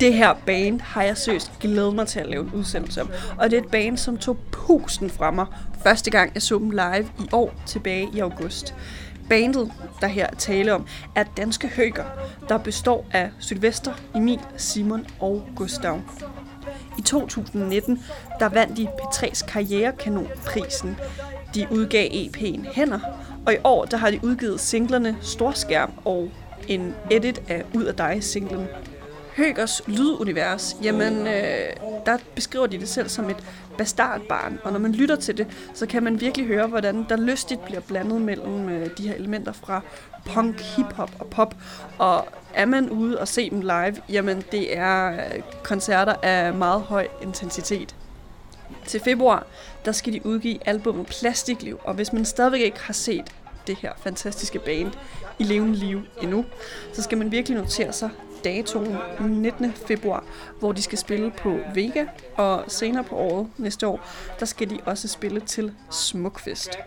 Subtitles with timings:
[0.00, 3.10] Det her band har jeg søst glædet mig til at lave en udsendelse om.
[3.38, 5.46] Og det er et band, som tog pusten fra mig
[5.82, 8.74] første gang, jeg så dem live i år tilbage i august.
[9.28, 12.04] Bandet, der her er tale om, er danske høger,
[12.48, 16.00] der består af Sylvester, Emil, Simon og Gustav.
[16.98, 18.04] I 2019,
[18.40, 20.96] der vandt de P3's Karrierekanonprisen.
[21.54, 23.00] De udgav EP'en Hænder,
[23.46, 26.30] og i år, der har de udgivet singlerne Storskærm og
[26.68, 28.66] en edit af Ud af dig singlen
[29.38, 31.68] Høgers lydunivers, jamen øh,
[32.06, 33.44] der beskriver de det selv som et
[33.76, 37.64] bastardbarn, og når man lytter til det, så kan man virkelig høre, hvordan der lystigt
[37.64, 39.80] bliver blandet mellem øh, de her elementer fra
[40.26, 41.54] punk, hiphop og pop,
[41.98, 46.82] og er man ude og se dem live, jamen det er øh, koncerter af meget
[46.82, 47.94] høj intensitet.
[48.86, 49.46] Til februar,
[49.84, 53.24] der skal de udgive albumet Plastikliv, og hvis man stadigvæk ikke har set
[53.66, 54.92] det her fantastiske band
[55.38, 56.44] i levende liv endnu,
[56.92, 58.10] så skal man virkelig notere sig
[58.44, 59.72] datoen 19.
[59.72, 60.24] februar,
[60.58, 62.04] hvor de skal spille på Vega,
[62.36, 64.00] og senere på året næste år,
[64.40, 66.78] der skal de også spille til Smukfest.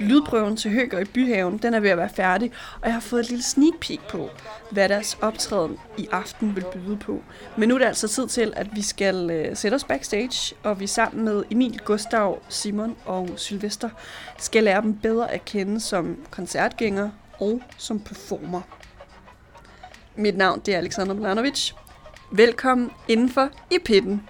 [0.00, 3.20] Lydprøven til Høger i Byhaven, den er ved at være færdig, og jeg har fået
[3.20, 4.30] et lille sneak peek på,
[4.70, 7.22] hvad deres optræden i aften vil byde på.
[7.56, 10.80] Men nu er det altså tid til, at vi skal øh, sætte os backstage, og
[10.80, 13.90] vi sammen med Emil, Gustav, Simon og Sylvester
[14.38, 18.60] skal lære dem bedre at kende som koncertgænger og som performer.
[20.18, 21.72] Mit navn det er Alexander Milanovic.
[22.30, 24.28] Velkommen indenfor i pitten.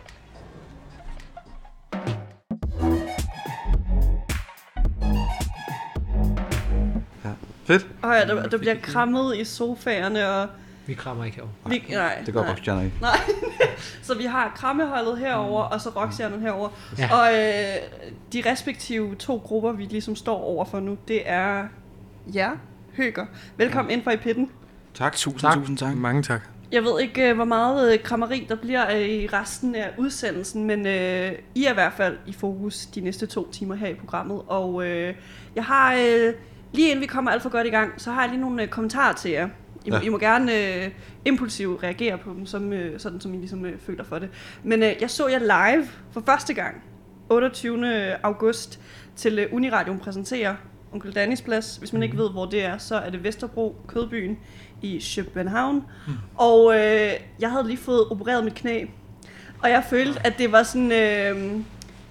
[7.25, 7.31] Ja.
[7.65, 7.87] Fedt.
[8.03, 10.49] Og ja, der, der bliver krammet i sofaerne, og
[10.87, 11.53] Vi krammer ikke herovre.
[11.67, 12.85] vi, nej, Det går nej.
[12.85, 12.97] Ikke.
[13.01, 13.19] Nej,
[14.03, 16.69] så vi har krammeholdet herover og så rockstjernen herover.
[16.99, 17.09] Ja.
[17.13, 17.77] Og øh,
[18.33, 21.65] de respektive to grupper, vi ligesom står over for nu, det er
[22.35, 22.51] jer,
[22.97, 23.27] Høger.
[23.57, 24.51] Velkommen ind for i pitten.
[24.99, 25.55] Tak, tusind, Tak.
[25.55, 25.97] tusind tak.
[25.97, 26.41] Mange tak.
[26.73, 30.65] Jeg ved ikke, øh, hvor meget øh, krammeri der bliver øh, i resten af udsendelsen,
[30.65, 33.95] men øh, I er i hvert fald i fokus de næste to timer her i
[33.95, 34.43] programmet.
[34.47, 35.15] Og øh,
[35.55, 36.35] jeg har, øh,
[36.73, 38.69] lige inden vi kommer alt for godt i gang, så har jeg lige nogle øh,
[38.69, 39.49] kommentarer til jer.
[39.85, 39.97] I, ja.
[39.97, 40.01] Ja.
[40.01, 40.91] I må gerne øh,
[41.25, 44.29] impulsivt reagere på dem, som, øh, sådan som I ligesom øh, føler for det.
[44.63, 46.83] Men øh, jeg så jer live for første gang,
[47.31, 48.17] 28.
[48.25, 48.81] august,
[49.17, 50.55] til øh, Uniradion præsenterer
[50.93, 51.77] Onkel Danis Plads.
[51.77, 54.39] Hvis man ikke ved, hvor det er, så er det Vesterbro, Kødbyen
[54.83, 55.85] i København.
[56.07, 56.13] Mm.
[56.37, 58.85] Og øh, jeg havde lige fået opereret mit knæ,
[59.63, 61.55] og jeg følte, at det var sådan øh,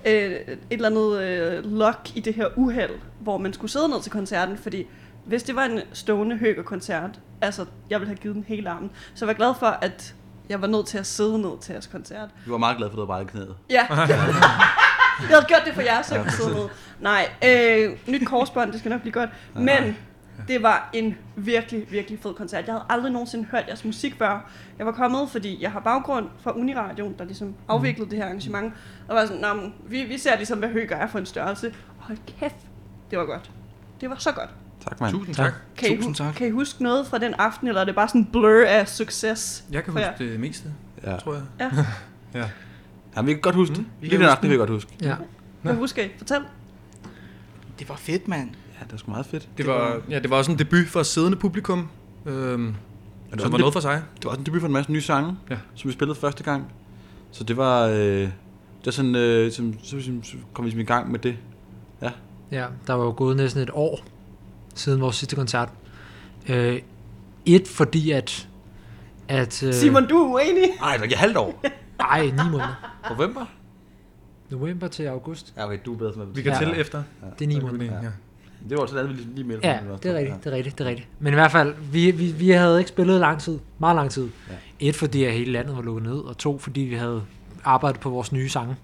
[0.05, 4.01] øh, et eller andet øh, lock i det her uheld, hvor man skulle sidde ned
[4.01, 4.85] til koncerten, fordi
[5.25, 9.25] hvis det var en stående høgerkoncert, altså jeg ville have givet den hele armen, så
[9.25, 10.15] jeg var glad for, at
[10.49, 12.29] jeg var nødt til at sidde ned til jeres koncert.
[12.45, 13.55] Vi var meget glade for, at du havde brækket knæet.
[13.69, 13.87] Ja.
[15.19, 16.67] jeg havde gjort det for jer, så jeg kunne sidde ned.
[16.99, 19.29] Nej, øh, nyt korsbånd, det skal nok blive godt.
[19.55, 19.97] Men
[20.47, 22.65] det var en virkelig, virkelig fed koncert.
[22.65, 24.49] Jeg havde aldrig nogensinde hørt jeres musik før.
[24.77, 28.73] Jeg var kommet, fordi jeg har baggrund fra Uniradion, der ligesom afviklede det her arrangement.
[29.07, 31.73] Og var sådan, "Nå, men vi, vi ser ligesom, hvad Høger er for en størrelse.
[31.97, 32.55] Hold kæft,
[33.11, 33.51] det var godt.
[34.01, 34.49] Det var så godt.
[34.89, 35.11] Tak, mand.
[35.13, 35.53] Tusind tak.
[35.77, 36.33] Kan, I, Tusind tak.
[36.33, 38.87] kan I huske noget fra den aften, eller er det bare sådan en blur af
[38.87, 39.63] succes?
[39.71, 40.11] Jeg kan for jer?
[40.11, 40.69] huske det meste,
[41.03, 41.15] Ja.
[41.17, 41.43] tror jeg.
[41.59, 41.69] Ja.
[42.39, 42.45] ja.
[43.17, 43.81] Ja, vi kan godt huske det.
[43.81, 44.91] Mm, vi Lige den aften, vi kan godt huske.
[45.01, 45.15] Ja.
[45.61, 46.09] Hvad husker I?
[46.17, 46.41] Fortæl.
[47.79, 48.49] Det var fedt, mand.
[48.49, 49.49] Ja, det var sgu meget fedt.
[49.57, 51.89] Det var, ja, det var også en debut for siddende publikum,
[52.25, 52.75] øhm,
[53.31, 54.01] var som var noget for sig.
[54.15, 55.57] Det var også en debut for en masse nye sange, Ja.
[55.75, 56.71] som vi spillede første gang.
[57.31, 57.85] Så det var...
[57.87, 61.19] Øh, det var sådan, øh, som, så, så, så kom vi ligesom i gang med
[61.19, 61.37] det.
[62.51, 63.99] Ja, der var jo gået næsten et år
[64.75, 65.69] siden vores sidste koncert.
[66.49, 66.79] Øh,
[67.45, 68.47] et, fordi at...
[69.27, 70.69] at øh, Simon, du er uenig.
[70.81, 71.63] Ej, det var ikke halvt år.
[71.99, 72.95] Ej, ni måneder.
[73.09, 73.45] November?
[74.49, 75.53] November til august.
[75.57, 76.57] Ja, okay, du er bedre til Vi kan Ja.
[76.59, 77.03] tælle efter.
[77.39, 77.99] Det er ni Så kan måneder.
[77.99, 78.11] vi- Ja.
[78.69, 79.57] Det var altså det, vi lige, lige med.
[79.63, 81.07] Ja, det er rigtigt, det er rigtigt, det er rigtigt.
[81.19, 84.29] Men i hvert fald, vi, vi, vi havde ikke spillet lang tid, meget lang tid.
[84.49, 84.53] Ja.
[84.79, 87.23] Et, fordi at hele landet var lukket ned, og to, fordi vi havde
[87.63, 88.75] arbejdet på vores nye sange.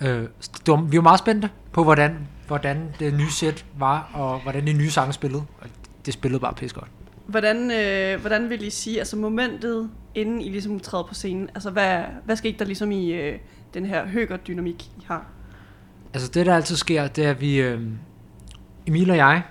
[0.00, 0.28] Øh, det
[0.66, 4.72] var, vi var meget spændte på, hvordan, hvordan det nye sæt var, og hvordan de
[4.72, 5.42] nye sange spillede.
[5.60, 5.66] Og
[6.06, 6.88] det spillede bare pis godt.
[7.26, 11.70] Hvordan, øh, hvordan vil I sige, altså momentet, inden I ligesom træder på scenen, altså
[11.70, 13.38] hvad, hvad skete der ligesom i øh,
[13.74, 15.26] den her høger-dynamik, I har?
[16.14, 17.80] Altså det, der altid sker, det er, at vi, øh,
[18.86, 19.42] Emil og jeg,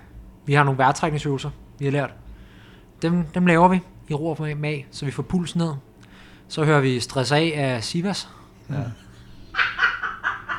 [0.45, 1.49] vi har nogle vejrtrækningsøvelser,
[1.79, 2.13] vi har lært.
[3.01, 3.79] Dem, dem laver vi
[4.09, 5.73] i ro og mag, så vi får pulsen ned.
[6.47, 8.29] Så hører vi Stress af af Sivas.
[8.69, 8.75] Ja.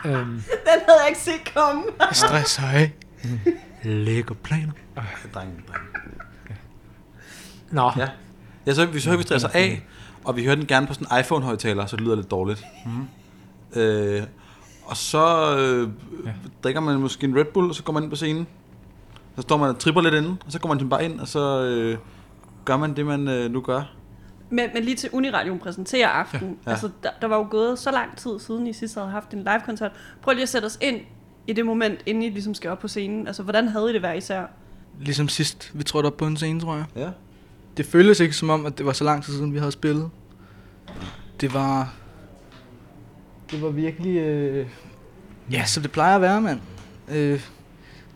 [0.04, 1.82] Øhm, Den havde jeg ikke set komme.
[2.12, 2.90] Stress, hej.
[3.82, 4.72] lægger planer.
[5.34, 5.82] Dreng, dreng.
[7.70, 8.08] Nå, Ja.
[8.66, 9.82] Ja, så, vi, så hører vi stresser af,
[10.24, 12.64] og vi hører den gerne på sådan en iPhone-højtaler, så det lyder lidt dårligt.
[12.86, 13.80] Mm.
[13.80, 14.22] Øh,
[14.84, 15.88] og så øh,
[16.26, 16.32] ja.
[16.62, 18.46] drikker man måske en Red Bull, og så går man ind på scenen.
[19.36, 21.62] Så står man og tripper lidt inde, og så går man bare ind, og så
[21.62, 21.98] øh,
[22.64, 23.82] gør man det, man øh, nu gør.
[24.50, 26.40] Men, men lige til Uniradion præsenterer aften.
[26.40, 26.54] Ja.
[26.66, 26.70] Ja.
[26.70, 29.38] Altså, der, der var jo gået så lang tid siden, I sidst havde haft en
[29.38, 29.92] live-koncert.
[30.22, 31.00] Prøv lige at sætte os ind
[31.46, 33.26] i det moment, inden I ligesom skal op på scenen.
[33.26, 34.42] Altså, hvordan havde I det hver især?
[35.00, 36.84] Ligesom sidst, vi trådte op på en scene, tror jeg.
[36.96, 37.10] Ja.
[37.76, 40.10] Det føltes ikke som om, at det var så lang tid siden, vi havde spillet.
[41.40, 41.94] Det var...
[43.50, 44.16] Det var virkelig...
[44.18, 44.66] Øh,
[45.50, 46.60] ja, som det plejer at være, mand.
[47.08, 47.40] Øh,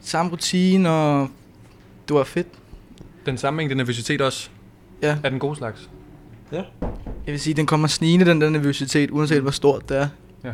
[0.01, 1.29] samme rutine, og
[2.09, 2.49] det var fedt.
[3.27, 4.51] Den samme mængde nervøsitet også
[5.03, 5.91] Ja, er den gode slags.
[7.27, 10.09] jeg vil sige, den kommer snigende, den der nervøsitet, uanset hvor stort det er.
[10.45, 10.53] Ja.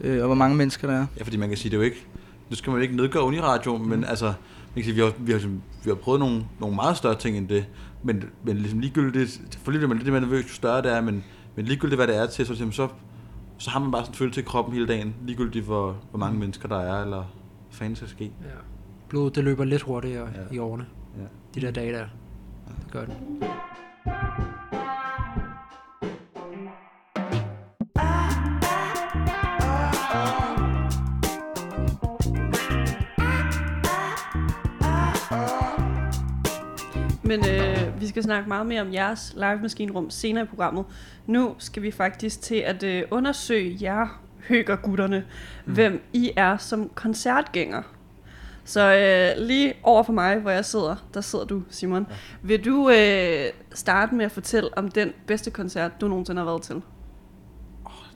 [0.00, 1.06] Øh, og hvor mange mennesker der er.
[1.18, 2.06] Ja, fordi man kan sige, det er jo ikke...
[2.50, 4.24] Nu skal man ikke nedgøre Uniradio, men altså...
[4.26, 5.38] Man kan sige, vi har, vi har,
[5.84, 7.66] vi har prøvet nogle, nogle meget større ting end det,
[8.04, 11.24] men, men ligesom ligegyldigt, selvfølgelig er man lidt mere nervøs, jo større det er, men,
[11.56, 12.88] men ligegyldigt hvad det er til, så, ligesom, så,
[13.58, 16.38] så har man bare sådan en følelse i kroppen hele dagen, ligegyldigt hvor, hvor mange
[16.38, 17.26] mennesker der er, eller hvad
[17.70, 18.24] fanden skal ske.
[18.24, 18.48] ja.
[19.08, 20.40] blodet det løber lidt hurtigere Ja.
[20.40, 20.54] ja.
[20.54, 20.86] i årene.
[21.18, 21.24] Ja.
[21.54, 22.06] De der dage der.
[22.84, 23.16] Det gør det.
[37.22, 37.73] Men øh,
[38.04, 40.84] vi skal snakke meget mere om jeres live maskinrum senere i programmet.
[41.26, 45.24] Nu skal vi faktisk til at øh, undersøge jer høgergutterne,
[45.66, 45.74] mm.
[45.74, 47.82] hvem I er som koncertgænger.
[48.64, 52.06] Så øh, lige over for mig, hvor jeg sidder, der sidder du, Simon.
[52.10, 52.16] Ja.
[52.42, 56.62] Vil du øh, starte med at fortælle om den bedste koncert, du nogensinde har været
[56.62, 56.82] til?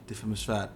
[0.08, 0.68] Det er fandme svært.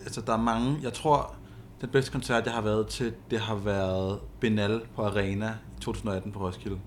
[0.00, 0.78] Altså, der er mange.
[0.82, 1.34] Jeg tror,
[1.80, 6.32] den bedste koncert, jeg har været til, det har været Benal på Arena i 2018
[6.32, 6.78] på Roskilde.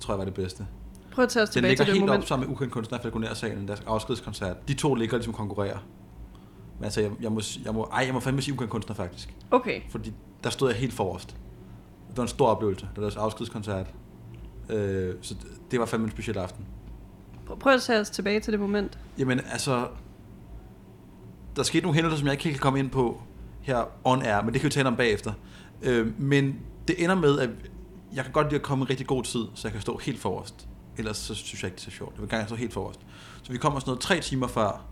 [0.00, 0.66] Det tror jeg var det bedste.
[1.12, 2.22] Prøv at tage os Den tilbage ligger til det helt moment.
[2.22, 4.68] op sammen med ukendt kunstner Falconer-salen, deres afskedskoncert.
[4.68, 5.78] De to ligger ligesom konkurrerer.
[6.78, 9.34] Men altså, jeg, jeg, må, jeg må, ej, jeg må fandme sige ukendt kunstner faktisk.
[9.50, 10.12] Okay, Fordi
[10.44, 11.36] der stod jeg helt forrest.
[12.08, 12.86] Det var en stor oplevelse.
[12.86, 13.86] Det var deres afskedskoncert.
[14.70, 15.34] Øh, så
[15.70, 16.64] det, var fandme en speciel aften.
[17.46, 18.98] Prøv- prøv at tage os tilbage til det moment.
[19.18, 19.86] Jamen altså,
[21.56, 23.22] der skete nogle hændelser, som jeg ikke helt kan komme ind på
[23.60, 25.32] her on air, men det kan vi tale om bagefter.
[25.82, 27.50] Øh, men det ender med, at
[28.14, 30.18] jeg kan godt lide at komme i rigtig god tid, så jeg kan stå helt
[30.18, 30.68] forrest.
[30.98, 32.14] Ellers så synes jeg ikke, det er så sjovt.
[32.14, 33.00] Jeg vil gerne stå helt forrest.
[33.42, 34.84] Så vi kommer sådan noget tre timer før,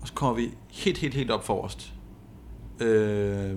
[0.00, 1.94] og så kommer vi helt, helt, helt op forrest.
[2.80, 3.56] Øh,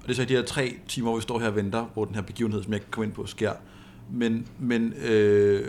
[0.00, 1.86] og det er så i de her tre timer, hvor vi står her og venter,
[1.94, 3.52] hvor den her begivenhed, som jeg kan komme ind på, sker.
[4.10, 5.68] Men, men øh,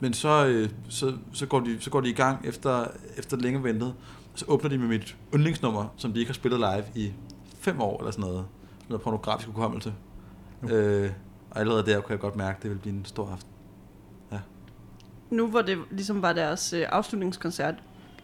[0.00, 3.64] men så, øh, så, så, går de, så går de i gang efter, efter længe
[3.64, 3.94] ventet.
[4.34, 7.12] Så åbner de med mit yndlingsnummer, som de ikke har spillet live i
[7.58, 8.44] fem år eller sådan noget.
[8.78, 9.94] Sådan noget pornografisk hukommelse.
[10.70, 11.10] Øh,
[11.50, 13.50] og allerede der kunne jeg godt mærke, at det ville blive en stor aften.
[15.30, 17.74] Nu hvor det ligesom var deres øh, afslutningskoncert,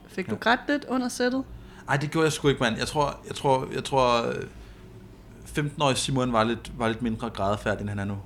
[0.07, 0.31] fik ja.
[0.31, 0.41] du Ja.
[0.41, 1.45] grædt lidt under sættet?
[1.89, 2.77] Ej, det gjorde jeg sgu ikke, mand.
[2.79, 4.35] Jeg tror, jeg tror, jeg tror øh,
[5.59, 8.17] 15-årige Simon var lidt, var lidt mindre grædefærdig, end han er nu.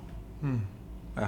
[0.41, 0.61] Hmm.
[1.17, 1.27] Ja.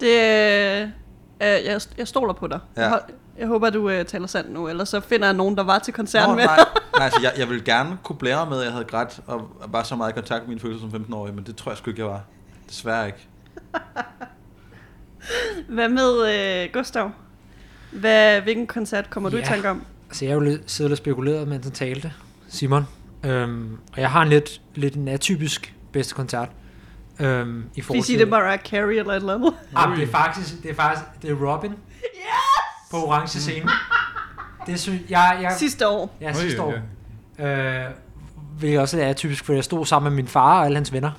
[0.00, 2.60] Det, øh, øh, jeg, jeg stoler på dig.
[2.76, 2.80] Ja.
[2.82, 3.02] Jeg, hold-
[3.38, 5.94] jeg håber, du øh, taler sandt nu, ellers så finder jeg nogen, der var til
[5.94, 6.44] koncerten Nå, med.
[6.44, 6.56] nej,
[6.96, 9.82] nej, altså, jeg, jeg ville gerne kunne blære med, at jeg havde grædt, og var
[9.82, 12.02] så meget i kontakt med mine følelser som 15-årig, men det tror jeg sgu ikke,
[12.02, 12.20] jeg var.
[12.68, 13.28] Desværre ikke.
[15.68, 17.10] Hvad med øh, Gustav?
[17.92, 19.46] Hvad, hvilken koncert kommer du i Ja.
[19.46, 19.82] tanke om?
[20.08, 22.12] Altså, jeg har jo lidt, siddet og spekuleret, mens han talte,
[22.48, 22.86] Simon.
[23.24, 26.48] Øhm, og jeg har en lidt, lidt en atypisk bedste koncert.
[27.20, 29.54] Øhm, I Fordi forhold sige, det er Mariah Carey eller et eller andet.
[29.76, 31.70] Ah, det er faktisk, det er faktisk, det er Robin.
[31.70, 32.53] Yes!
[32.94, 33.70] På orange scene.
[34.66, 36.16] Det synes jeg, jeg, Sidste år.
[36.20, 36.74] ja, sidste år.
[37.38, 37.84] Øh,
[38.58, 41.10] hvilket også er typisk, for jeg stod sammen med min far og alle hans venner.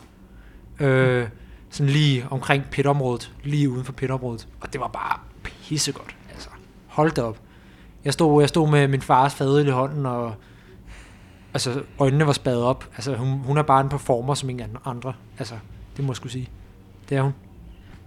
[0.80, 1.28] Øh,
[1.70, 4.48] sådan lige omkring pitområdet, lige uden for pitområdet.
[4.62, 6.50] Og det var bare pissegodt, altså.
[6.88, 7.38] Hold da op.
[8.06, 10.36] Jeg stod, jeg stod med min fars fadøl i hånden, og
[11.54, 12.86] altså, øjnene var spadet op.
[12.96, 15.14] Altså, hun, hun er bare en performer som ingen andre.
[15.40, 15.56] Altså,
[15.98, 16.50] det må jeg skulle sige.
[17.10, 17.34] Det er hun.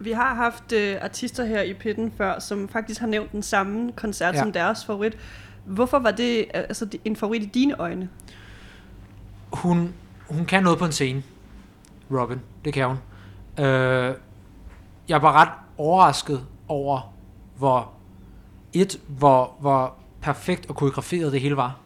[0.01, 3.93] Vi har haft øh, artister her i pitten før, som faktisk har nævnt den samme
[3.93, 4.41] koncert ja.
[4.41, 5.17] Som deres favorit.
[5.65, 8.09] Hvorfor var det altså, en favorit i dine øjne?
[9.53, 9.95] hun,
[10.29, 11.23] hun kan noget på en scene.
[12.11, 12.97] Robin, det kan hun.
[13.65, 14.15] Øh,
[15.09, 17.15] jeg var ret overrasket over,
[17.57, 17.93] hvor
[18.73, 21.79] et, hvor, hvor perfekt og koreograferet det hele var.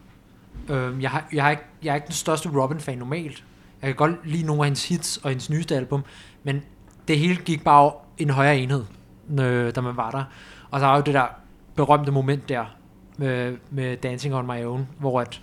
[0.69, 3.43] Øh, jeg, har, jeg, har ikke, jeg er ikke den største Robin-fan normalt.
[3.81, 6.03] Jeg kan godt lide nogle af hendes hits og hendes nyeste album,
[6.43, 6.61] men
[7.07, 8.85] det hele gik bare en højere enhed,
[9.39, 10.23] øh, da man var der.
[10.71, 11.25] Og så er jo det der
[11.75, 12.65] berømte moment der
[13.17, 15.41] med, med Dancing on My Own, hvor at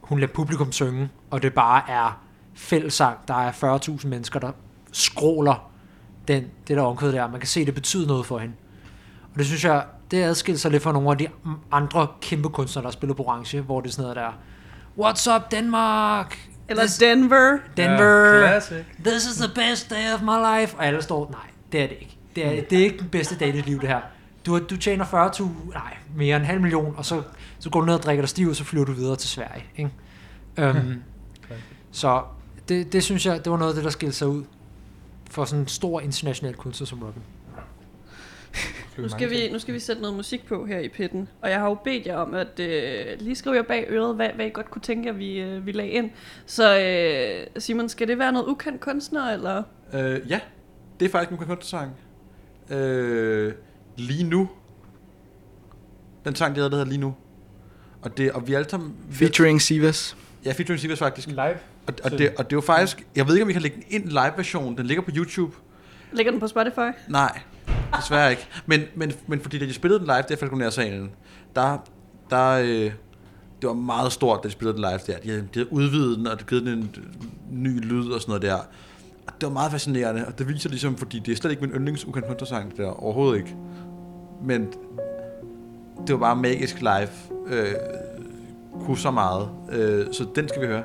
[0.00, 2.20] hun lader publikum synge, og det bare er
[2.54, 3.18] fællesang.
[3.28, 4.52] Der er 40.000 mennesker, der
[4.92, 5.70] skråler
[6.28, 7.30] den, det der omkød der.
[7.30, 8.54] Man kan se, det betyder noget for hende.
[9.32, 11.28] Og det synes jeg, det adskiller sig lidt fra nogle af de
[11.72, 14.32] andre kæmpe kunstnere, der spiller på orange, hvor det er sådan noget der,
[14.98, 16.48] What's up Denmark?
[16.68, 17.58] Eller This- Denver.
[17.76, 18.34] Denver.
[18.34, 18.84] Ja, classic.
[19.04, 20.76] This is the best day of my life.
[20.76, 21.40] Og alle står, nej,
[21.72, 22.16] det er det ikke.
[22.36, 24.00] Det er, det er ikke den bedste dag i dit liv, det her.
[24.46, 27.22] Du, du tjener 40.000, nej, mere end en halv million, og så,
[27.58, 29.64] så går du ned og drikker dig stiv, og så flyver du videre til Sverige.
[29.76, 29.90] Ikke?
[30.70, 31.02] Um,
[31.92, 32.22] så
[32.68, 34.44] det, det synes jeg, det var noget af det, der skilte sig ud
[35.30, 37.22] for sådan en stor international kunstner som Robin.
[38.98, 41.28] Nu skal, vi, nu skal vi sætte noget musik på her i pitten.
[41.42, 44.28] Og jeg har jo bedt jer om at øh, lige skrive jer bag øret, hvad,
[44.34, 46.10] hvad I godt kunne tænke, at vi, øh, vi lagde ind.
[46.46, 49.62] Så øh, Simon, skal det være noget ukendt kunstner, eller?
[49.94, 50.40] Øh, ja,
[51.00, 51.92] det er faktisk en kunstnersang.
[52.70, 53.52] Øh,
[53.96, 54.48] lige nu.
[56.24, 57.14] Den sang, der hedder, der hedder Lige nu.
[58.02, 58.94] Og, det, og vi er alle sammen...
[59.10, 60.16] Featuring Sivas.
[60.44, 61.28] Ja, featuring Sivas faktisk.
[61.28, 61.58] Live.
[61.86, 63.06] Og, og, det, og det er jo faktisk...
[63.16, 64.76] Jeg ved ikke, om vi kan lægge den ind live-version.
[64.76, 65.56] Den ligger på YouTube.
[66.12, 66.90] Ligger den på Spotify?
[67.08, 67.40] Nej,
[67.96, 68.48] desværre ikke.
[68.66, 71.10] Men, men, men fordi da de spillede den live, det er Falconer-salen,
[71.56, 71.78] der,
[72.30, 72.92] der, øh,
[73.60, 75.18] det var meget stort, da de spillede den live der.
[75.18, 77.02] De havde, de havde udvidet den, og det givet den en øh,
[77.50, 78.56] ny lyd og sådan noget der.
[79.26, 81.70] Og det var meget fascinerende, og det viser ligesom, fordi det er slet ikke min
[81.70, 83.56] yndlings ukendt kunstnersang, der overhovedet ikke.
[84.42, 84.72] Men
[86.06, 87.08] det var bare magisk live.
[87.48, 87.74] Øh,
[88.84, 89.48] kunne så meget.
[89.72, 90.82] Øh, så den skal vi høre.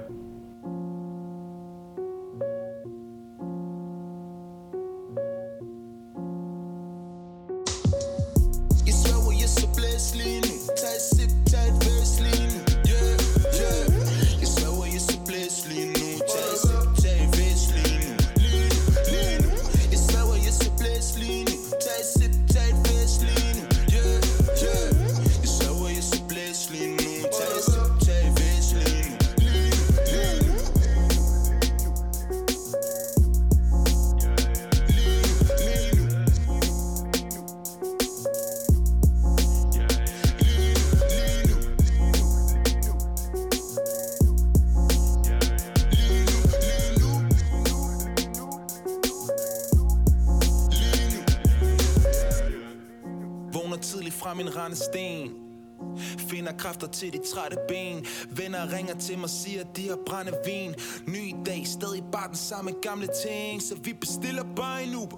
[56.92, 58.06] Til de trætte ben.
[58.30, 60.76] Venner ringer til mig siger de har brændt vin.
[61.08, 63.62] Ny dag, stadig bare den samme gamle ting.
[63.62, 65.18] Så vi bestiller bare en Uber.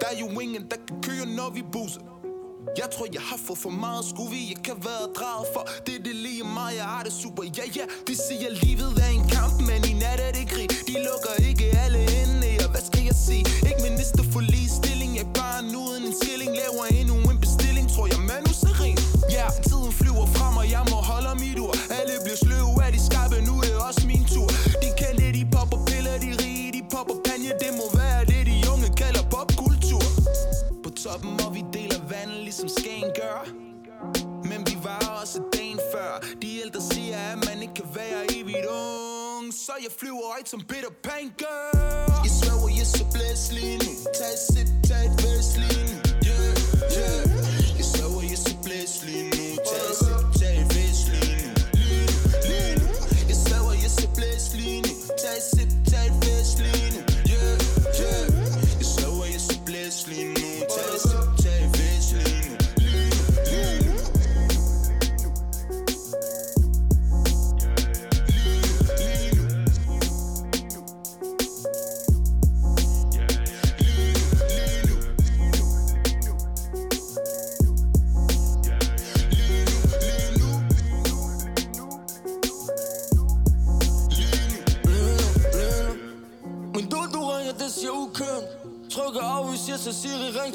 [0.00, 2.00] Der er jo ingen der kan køre når vi buser
[2.76, 5.94] jeg tror, jeg har fået for meget skulle vi ikke have været draget for Det
[5.98, 7.42] er det lige mig, jeg har det super.
[7.58, 10.68] Ja, ja, de siger livet er en kamp Men i nat er det krig.
[10.88, 13.44] De lukker ikke alle inde Og hvad skal jeg sige?
[13.68, 15.10] Ikke minister for ligestilling.
[15.18, 17.14] Jeg er bare uden en skilling Laver endnu
[39.88, 42.68] ung Så jeg flyver højt som Peter Pan gør Jeg sværger,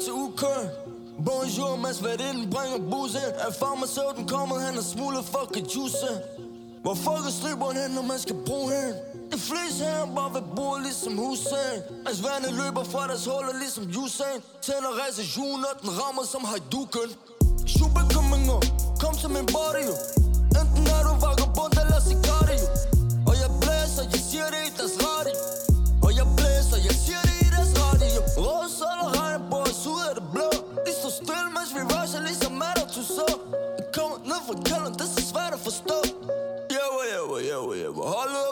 [0.00, 0.44] til UK
[1.26, 5.96] Bonjour, mens værdinden bringer bussen Er farmaceuten kommet, han har smuglet fucking juice
[6.82, 8.94] Hvor fuck er striberen hen, når man skal bruge hende
[9.32, 11.78] De fleste her bare ved bo ligesom Hussein.
[12.04, 14.40] Mens vandet løber fra deres huller ligesom Usain.
[14.62, 17.10] Tænder rejse juen, og den rammer som Haiduken
[17.66, 18.64] Super coming up,
[19.00, 20.23] kom til min body jo
[38.04, 38.43] yeah,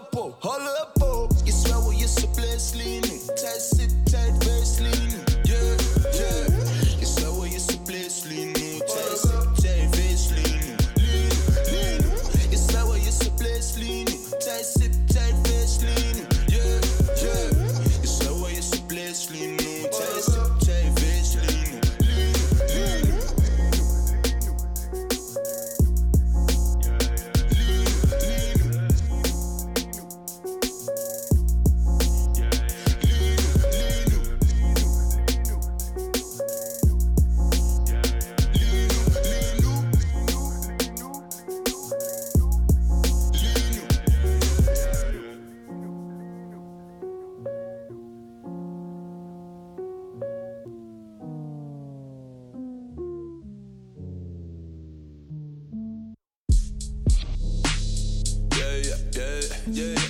[59.72, 60.01] yeah.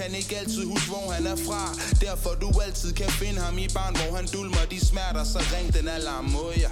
[0.00, 1.62] Kan ikke altid huske, hvor han er fra.
[2.00, 5.74] Derfor du altid kan finde ham i barn, hvor han dulmer de smerter Så ring
[5.74, 6.69] den alarm, må jeg?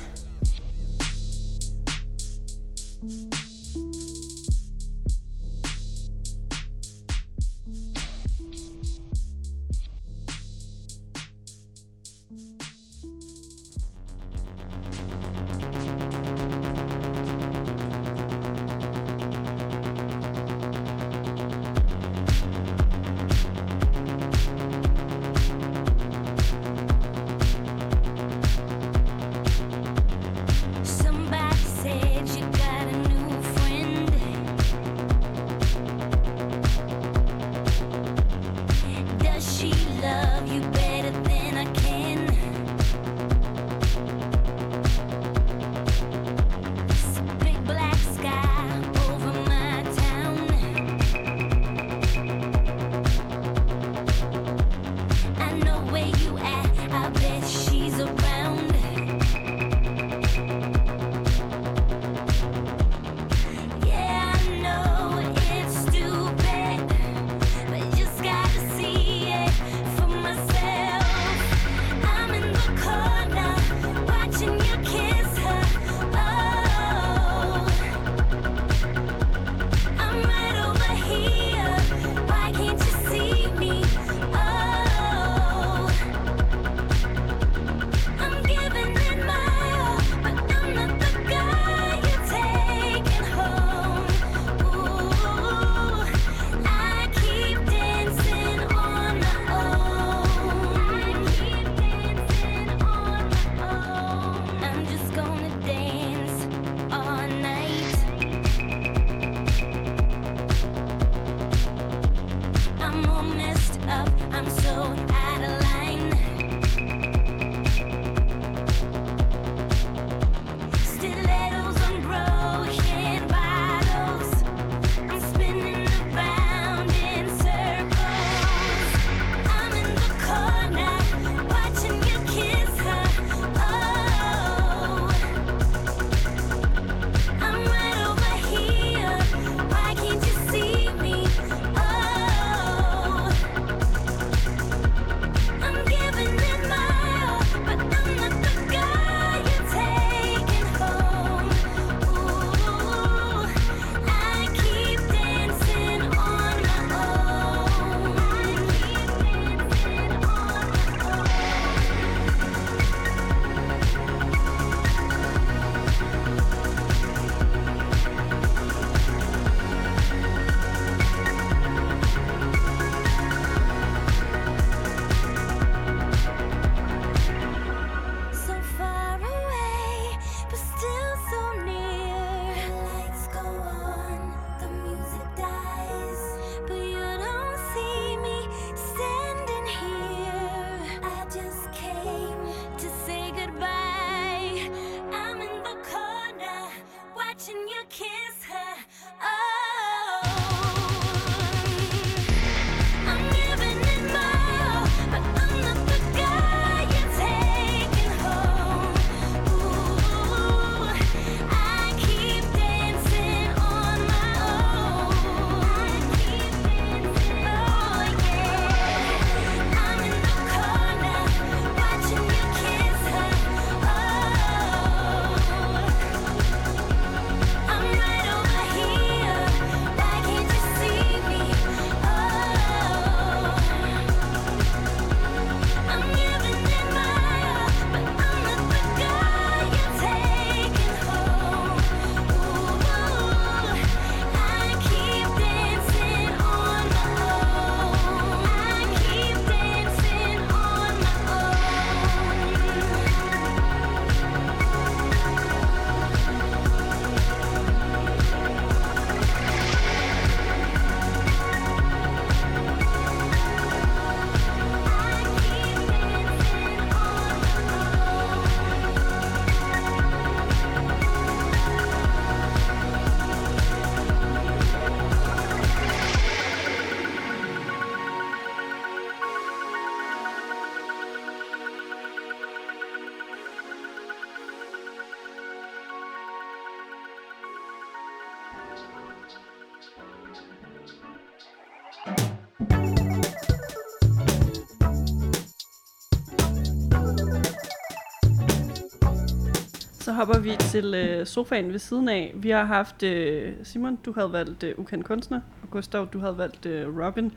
[300.19, 302.33] Hopper vi til øh, sofaen ved siden af.
[302.35, 306.39] Vi har haft øh, Simon, du havde valgt øh, Ukendt Kunstner, og Gustav, du havde
[306.39, 307.25] valgt øh, Robin.
[307.25, 307.33] Øh,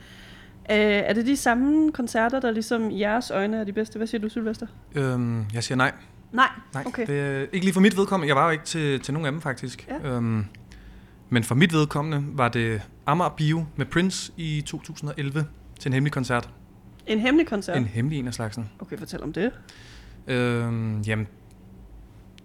[0.69, 3.97] er det de samme koncerter, der ligesom i jeres øjne er de bedste?
[3.97, 4.67] Hvad siger du, Sylvester?
[4.95, 5.91] Øhm, jeg siger nej.
[6.31, 7.07] Nej, Nej, okay.
[7.07, 8.27] det ikke lige for mit vedkommende.
[8.27, 9.87] Jeg var jo ikke til, til nogen af dem, faktisk.
[10.03, 10.09] Ja.
[10.09, 10.45] Øhm,
[11.29, 15.45] men for mit vedkommende var det Amager Bio med Prince i 2011
[15.79, 16.49] til en hemmelig koncert.
[17.07, 17.77] En hemmelig koncert?
[17.77, 18.69] En hemmelig en af slagsen.
[18.79, 19.51] Okay, fortæl om det.
[20.27, 21.27] Øhm, jamen,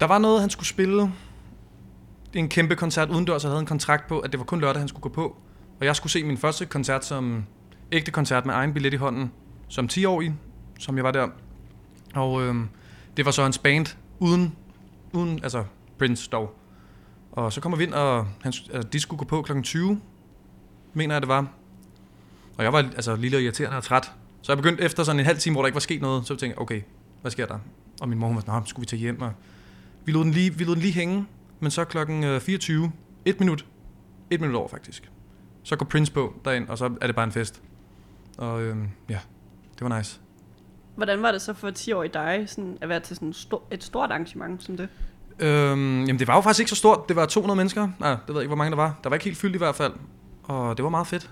[0.01, 1.13] der var noget, han skulle spille.
[2.35, 4.89] En kæmpe koncert udendørs, og havde en kontrakt på, at det var kun lørdag, han
[4.89, 5.37] skulle gå på.
[5.81, 7.45] Og jeg skulle se min første koncert som
[7.93, 9.33] ægte koncert med egen billet i hånden,
[9.69, 10.35] som 10-årig,
[10.79, 11.29] som jeg var der.
[12.15, 12.55] Og øh,
[13.17, 13.87] det var så hans band,
[14.19, 14.55] uden,
[15.13, 15.65] uden altså
[15.99, 16.55] Prince dog.
[17.33, 19.63] Og så kommer vi ind, og han, altså, de skulle gå på kl.
[19.63, 20.01] 20,
[20.95, 21.47] mener jeg det var.
[22.59, 24.13] Og jeg var altså lille og irriterende og træt.
[24.43, 26.29] Så jeg begyndte efter sådan en halv time, hvor der ikke var sket noget, så
[26.29, 26.83] tænkte jeg, okay,
[27.21, 27.59] hvad sker der?
[28.01, 29.23] Og min mor hun var sådan, skulle vi tage hjem?
[29.23, 29.33] Og
[30.07, 31.27] vi lod den lige, vi lod den lige hænge,
[31.61, 32.93] men så klokken øh, 24,
[33.25, 33.67] et minut,
[34.31, 35.11] et minut over faktisk.
[35.63, 37.63] Så går Prince på derind, og så er det bare en fest.
[38.39, 39.19] Og øhm, ja,
[39.79, 40.21] det var nice.
[40.97, 43.63] Hvordan var det så for 10 år i dig sådan, at være til sådan stor,
[43.71, 44.89] et stort arrangement som det?
[45.39, 47.09] Øhm, jamen det var jo faktisk ikke så stort.
[47.09, 47.89] Det var 200 mennesker.
[48.01, 49.01] Nej, det ved jeg ikke, hvor mange der var.
[49.03, 49.93] Der var ikke helt fyldt i hvert fald.
[50.43, 51.31] Og det var meget fedt.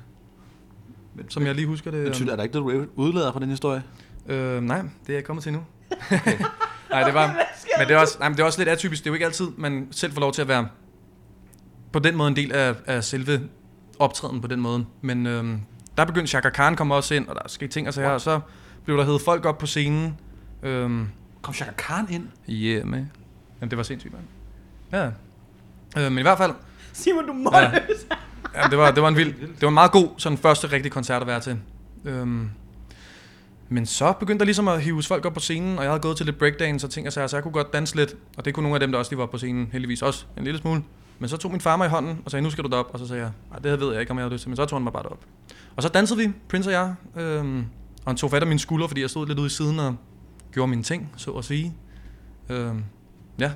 [1.14, 2.04] Men, Som jeg lige husker det.
[2.04, 3.82] men, Syl, er der ikke noget, du udlader fra den historie?
[4.26, 5.64] Øh, nej, det er jeg kommet til nu.
[6.90, 7.26] nej, det var,
[7.78, 9.02] men det er, også, nej, men det er også lidt atypisk.
[9.04, 10.68] Det er jo ikke altid, man selv får lov til at være
[11.92, 13.40] på den måde en del af, af selve
[13.98, 14.84] optræden på den måde.
[15.00, 15.60] Men øhm,
[15.98, 18.40] der begyndte Chaka Khan komme også ind, og der skete ting og sager, og så
[18.84, 20.18] blev der heddet folk op på scenen.
[20.62, 21.08] Øhm,
[21.42, 22.28] Kom Chaka Khan ind?
[22.48, 23.06] yeah, med.
[23.60, 24.24] Jamen, det var sindssygt, mand.
[24.92, 25.10] Ja.
[26.02, 26.52] Øh, men i hvert fald,
[26.92, 27.60] Simon, du må Ja.
[27.60, 27.70] ja.
[28.54, 30.90] Ja, det var, det var en vild, det var en meget god sådan første rigtige
[30.90, 31.58] koncert at være til.
[32.04, 32.50] Øhm,
[33.68, 36.16] men så begyndte der ligesom at hives folk op på scenen, og jeg havde gået
[36.16, 38.14] til lidt breakdance og ting og sager, så jeg kunne godt danse lidt.
[38.36, 40.44] Og det kunne nogle af dem, der også lige var på scenen, heldigvis også en
[40.44, 40.82] lille smule.
[41.18, 42.90] Men så tog min far mig i hånden og sagde, nu skal du derop.
[42.92, 44.56] Og så sagde jeg, "Ej, det ved jeg ikke, om jeg har lyst til, men
[44.56, 45.24] så tog han mig bare derop.
[45.76, 47.58] Og så dansede vi, Prince og jeg, øhm,
[48.04, 49.96] og han tog fat af mine skuldre, fordi jeg stod lidt ude i siden og
[50.52, 51.74] gjorde mine ting, så at sige.
[52.48, 52.84] Øhm,
[53.38, 53.52] ja,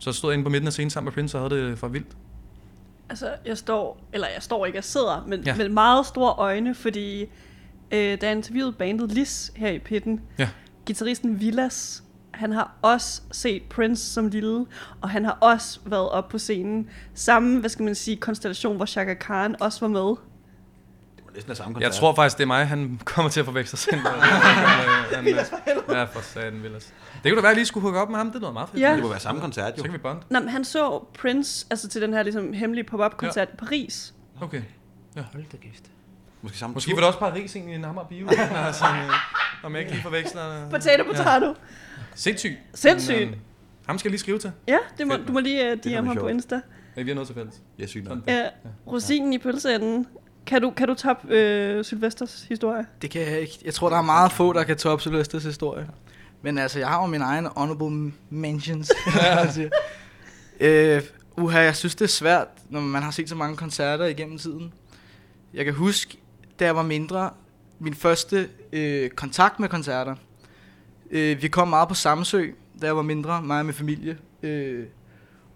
[0.00, 1.88] så stod jeg inde på midten af scenen sammen med Prince og havde det for
[1.88, 2.16] vildt.
[3.10, 5.54] Altså, jeg står, eller jeg står ikke, jeg sidder, men ja.
[5.56, 7.26] med meget store øjne, fordi
[7.92, 10.48] øh, da jeg interviewede bandet Lis her i pitten, Ja.
[10.86, 12.02] gitarristen Villas,
[12.34, 14.66] han har også set Prince som lille,
[15.00, 16.90] og han har også været op på scenen.
[17.14, 20.00] Samme, hvad skal man sige, konstellation, hvor Chaka Khan også var med.
[20.00, 20.16] Det
[21.26, 21.90] var næsten af samme koncert.
[21.92, 23.94] Jeg tror faktisk, det er mig, han kommer til at forveksle sig.
[25.14, 25.34] han, øh,
[25.88, 26.94] ja, for satan, Villas.
[27.24, 28.26] Det kunne da være, at jeg lige skulle hooke op med ham.
[28.26, 28.80] Det er noget meget fedt.
[28.82, 28.92] Ja.
[28.94, 29.82] Det må være samme koncert, Så jo.
[29.82, 30.18] kan vi bond.
[30.30, 33.54] Nå, men han så Prince, altså til den her ligesom, hemmelige pop-up-koncert ja.
[33.54, 34.14] i Paris.
[34.40, 34.62] Okay.
[35.16, 35.84] Hold da kæft.
[36.42, 38.28] Måske samme Måske var det også Paris egentlig i en Amager Bio.
[38.66, 39.10] altså, øh,
[39.62, 40.70] om jeg ikke lige forveksler.
[40.70, 41.46] Potato, potato.
[41.46, 41.52] Ja.
[42.14, 42.58] Sindssygt.
[42.74, 43.18] Sindssygt.
[43.18, 43.34] Men, øh,
[43.86, 44.52] ham skal jeg lige skrive til.
[44.68, 46.28] Ja, det må, du må lige uh, DM ham på.
[46.28, 46.60] Insta.
[46.96, 47.54] Ja, vi har noget til fælles.
[47.78, 48.18] Ja, sygt nok.
[48.26, 48.48] Ja,
[48.86, 50.06] rosinen i pølseenden.
[50.46, 52.86] Kan du, kan du toppe øh, Sylvesters historie?
[53.02, 53.58] Det kan jeg ikke.
[53.64, 55.88] Jeg tror, der er meget få, der kan toppe Sylvesters historie.
[56.42, 58.92] Men altså, jeg har jo mine egne honorable mentions.
[60.60, 61.02] øh,
[61.36, 64.72] uha, jeg synes, det er svært, når man har set så mange koncerter igennem tiden.
[65.54, 66.18] Jeg kan huske,
[66.58, 67.30] da jeg var mindre,
[67.78, 70.14] min første øh, kontakt med koncerter.
[71.10, 74.18] Øh, vi kom meget på Samsø, da jeg var mindre, mig og min familie.
[74.42, 74.86] Øh,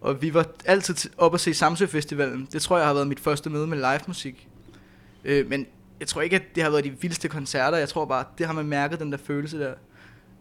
[0.01, 2.49] og vi var altid op at se Samsø Festivalen.
[2.53, 4.49] Det tror jeg har været mit første møde med live musik.
[5.25, 5.67] Øh, men
[6.01, 7.79] jeg tror ikke, at det har været de vildeste koncerter.
[7.79, 9.75] Jeg tror bare, det har man mærket, den der følelse der.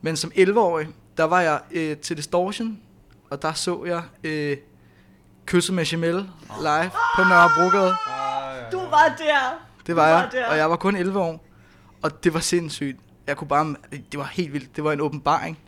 [0.02, 2.80] Men som 11-årig, der var jeg øh, til Distortion,
[3.30, 4.58] og der så jeg øh,
[5.46, 6.30] Kysset med Jamel
[6.62, 7.96] live på Nørrebrogade.
[8.72, 9.71] Du var der!
[9.88, 10.46] Det var var jeg, der.
[10.48, 11.46] og jeg var kun 11 år.
[12.02, 12.98] Og det var sindssygt.
[13.28, 14.76] Jeg kunne bare, det var helt vildt.
[14.76, 15.60] Det var en åbenbaring.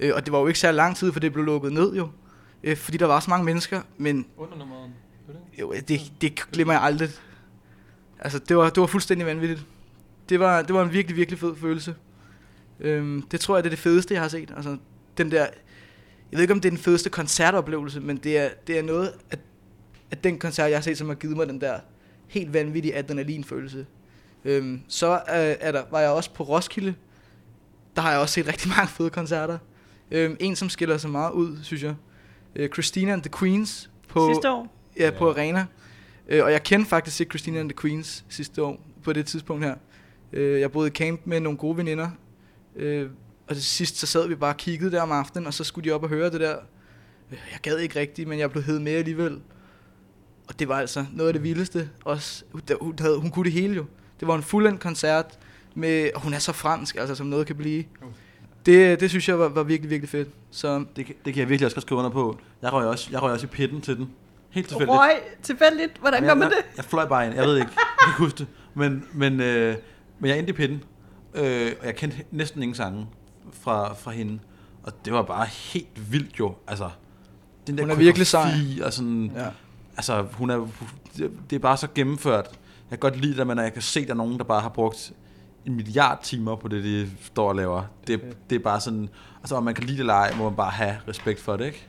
[0.00, 2.08] Øh, og det var jo ikke særlig lang tid, for det blev lukket ned jo.
[2.64, 4.90] Øh, fordi der var så mange mennesker, men Under nummeret.
[5.60, 7.08] jo, det, det glemmer jeg aldrig.
[8.18, 9.66] Altså, det var, det var fuldstændig vanvittigt.
[10.28, 11.94] Det var, det var en virkelig, virkelig fed følelse.
[12.80, 14.52] Øhm, det tror jeg, det er det fedeste, jeg har set.
[14.56, 14.76] Altså,
[15.18, 15.38] den der,
[16.32, 19.12] jeg ved ikke, om det er den fedeste koncertoplevelse, men det er, det er noget
[19.30, 19.38] af,
[20.10, 21.78] af den koncert, jeg har set, som har givet mig den der
[22.34, 23.86] helt vanvittige adrenalinfølelse.
[24.44, 25.20] Øhm, så øh,
[25.60, 26.94] er der, var jeg også på Roskilde.
[27.96, 29.58] Der har jeg også set rigtig mange fede koncerter.
[30.10, 31.94] Øhm, en, som skiller sig meget ud, synes jeg.
[32.56, 34.74] Øh, Christina and the Queens på, Sidste år.
[34.98, 35.66] Ja, på Arena.
[36.28, 39.64] Øh, og jeg kendte faktisk ikke Christina and the Queens sidste år, på det tidspunkt
[39.64, 39.74] her.
[40.32, 42.10] Øh, jeg boede i camp med nogle gode veninder.
[42.76, 43.10] Øh,
[43.46, 45.90] og til sidst så sad vi bare og kiggede der om aftenen, og så skulle
[45.90, 46.56] de op og høre det der.
[47.32, 49.40] Øh, Jeg gad ikke rigtigt, men jeg blev hed med alligevel.
[50.48, 51.88] Og det var altså noget af det vildeste.
[52.04, 52.44] Også,
[52.80, 53.84] hun, havde, hun kunne det hele jo.
[54.20, 55.38] Det var en fuldendt koncert,
[55.74, 57.84] med, og hun er så fransk, altså som noget kan blive.
[58.66, 60.28] Det, det synes jeg var, var virkelig, virkelig fedt.
[60.50, 62.38] Så Det, kan- det kan jeg virkelig også godt skrive under på.
[62.62, 64.10] Jeg røg også, jeg røg også i pitten til den.
[64.50, 64.98] Helt tilfældigt.
[64.98, 65.10] Røg,
[65.42, 65.98] tilfældigt.
[66.00, 66.56] Hvordan gør man jeg, det?
[66.56, 67.34] Jeg, jeg fløj bare ind.
[67.34, 67.70] Jeg ved ikke.
[67.76, 68.46] Jeg kan ikke huske det.
[68.74, 69.76] Men, men, øh,
[70.18, 70.84] men jeg endte i pitten.
[71.34, 73.06] Øh, og jeg kendte næsten ingen sange
[73.52, 74.38] fra, fra hende.
[74.82, 76.54] Og det var bare helt vildt jo.
[76.66, 76.90] Altså,
[77.66, 78.50] den der Hun er virkelig sej.
[78.84, 79.46] Og sådan, ja.
[79.96, 80.66] Altså, hun er,
[81.50, 82.46] det- er bare så gennemført.
[82.90, 84.60] Jeg kan godt lide det, men jeg kan se, at der er nogen, der bare
[84.60, 85.12] har brugt
[85.66, 87.82] en milliard timer på det, de står og laver.
[88.06, 89.08] Det, det er bare sådan,
[89.40, 91.66] altså om man kan lide det eller ej, må man bare have respekt for det,
[91.66, 91.86] ikke?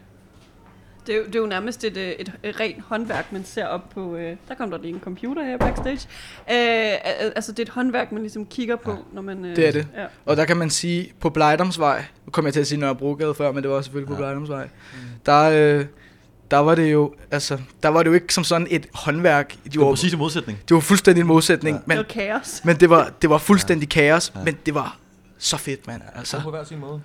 [1.07, 3.65] Det er, jo, det er jo nærmest et, øh, et, et rent håndværk, man ser
[3.65, 4.15] op på...
[4.15, 6.07] Øh, der kom der lige en computer her backstage.
[6.51, 8.97] Øh, al- altså, det er et håndværk, man ligesom kigger på, ja.
[9.13, 9.45] når man...
[9.45, 9.87] Øh, Det er det.
[9.95, 10.05] Ja.
[10.25, 13.51] Og der kan man sige, på Blejdomsvej, nu kom jeg til at sige Nørrebrogade før,
[13.51, 14.17] men det var selvfølgelig på Ja.
[14.19, 14.69] Blejdomsvej,
[15.25, 15.85] der, øh,
[16.51, 19.51] der var det jo, altså, der var det jo ikke som sådan et håndværk.
[19.65, 20.59] De Det var var, præcis en modsætning.
[20.69, 21.81] det var fuldstændig en modsætning, Ja.
[21.85, 22.61] men, Noget kaos.
[22.65, 24.43] men det var, det var fuldstændig kaos, Ja.
[24.43, 24.97] men det var
[25.37, 26.01] så fedt, mand.
[26.15, 27.01] Altså, på hver sin måde.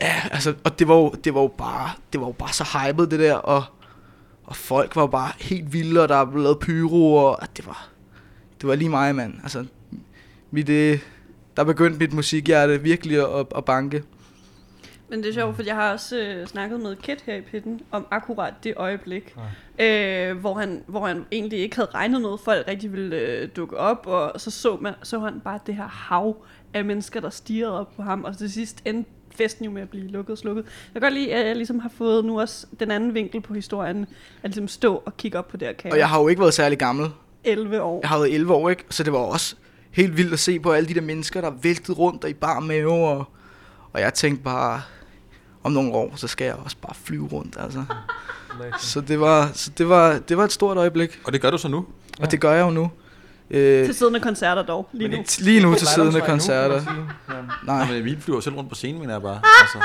[0.00, 2.64] ja, altså, og det var, jo, det var jo bare, det var jo bare så
[2.64, 3.64] hypet, det der, og,
[4.44, 7.88] og folk var bare helt vilde, og der blev lavet pyro, og det var,
[8.60, 9.34] det var lige mig, mand.
[9.42, 9.64] Altså,
[10.50, 10.98] mit, øh,
[11.56, 14.02] der begyndte mit musikhjerte virkelig at, at banke.
[15.12, 17.80] Men det er sjovt, for jeg har også øh, snakket med Kit her i pitten
[17.90, 19.36] om akkurat det øjeblik,
[19.78, 23.48] øh, hvor, han, hvor han egentlig ikke havde regnet med, at folk rigtig ville øh,
[23.56, 26.36] dukke op, og så så, man, så han bare det her hav
[26.74, 29.88] af mennesker, der stirrede op på ham, og til sidst endte festen jo med at
[29.88, 30.64] blive lukket og slukket.
[30.64, 33.54] Jeg kan godt lide, at jeg ligesom har fået nu også den anden vinkel på
[33.54, 34.06] historien,
[34.42, 35.92] at ligesom stå og kigge op på det her kaos.
[35.92, 37.10] Og jeg har jo ikke været særlig gammel.
[37.44, 38.00] 11 år.
[38.02, 38.84] Jeg har været 11 år, ikke?
[38.90, 39.56] Så det var også
[39.90, 42.60] helt vildt at se på alle de der mennesker, der væltede rundt og i bar
[42.60, 42.92] mave.
[42.92, 43.24] Og,
[43.92, 44.82] og jeg tænkte bare,
[45.62, 47.84] om nogle år, så skal jeg også bare flyve rundt, altså.
[48.80, 51.58] Så det var, så det var, det var et stort øjeblik, Og det gør du
[51.58, 51.86] så nu.
[52.20, 52.90] og det gør jeg jo nu.
[53.50, 55.24] Øh, Til siddende koncerter dog, lige nu.
[55.38, 56.82] lige nu til siddende koncerter.
[57.66, 59.40] Nej, Men vi flyver selv rundt på scenen, mener jeg bare.
[59.62, 59.78] Altså,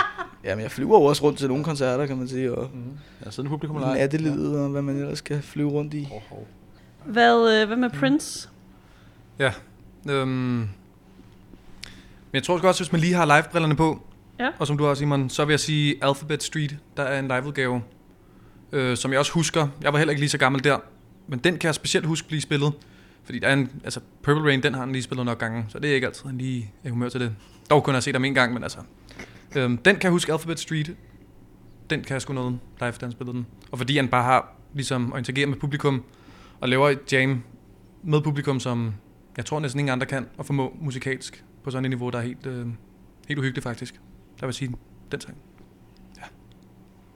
[0.43, 2.69] jamen jeg flyver jo også rundt til nogle koncerter, kan man sige, og
[3.25, 3.97] jeg sidder publikum eller ej.
[3.97, 6.07] nattelivet og hvad man ellers skal flyve rundt i.
[7.05, 8.49] Hvad, øh, hvad med Prince?
[10.09, 10.69] Øhm, men
[12.33, 14.01] jeg tror også, hvis man lige har live-brillerne på,
[14.39, 14.49] Ja.
[14.59, 17.81] og som du har, Simon, så vil jeg sige Alphabet Street, der er en liveudgave,
[18.71, 19.67] øh, som jeg også husker.
[19.81, 20.77] Jeg var heller ikke lige så gammel der,
[21.27, 22.73] men den kan jeg specielt huske blive spillet.
[23.23, 25.79] Fordi der er en, altså Purple Rain, den har han lige spillet nok gange, så
[25.79, 27.35] det er ikke altid, han lige er humør til det.
[27.69, 28.79] Dog kun har set ham en gang, men altså.
[29.55, 30.95] Øhm, den kan jeg huske, Alphabet Street,
[31.89, 33.47] den kan jeg sgu noget live, da han spillede den.
[33.71, 36.03] Og fordi han bare har ligesom at interagere med publikum,
[36.61, 37.43] og laver et jam
[38.03, 38.93] med publikum, som
[39.37, 42.23] jeg tror næsten ingen andre kan, og formå musikalsk på sådan et niveau, der er
[42.23, 42.67] helt, øh,
[43.27, 44.01] helt uhyggeligt faktisk.
[44.39, 44.75] Der vil jeg sige,
[45.11, 45.37] den sang.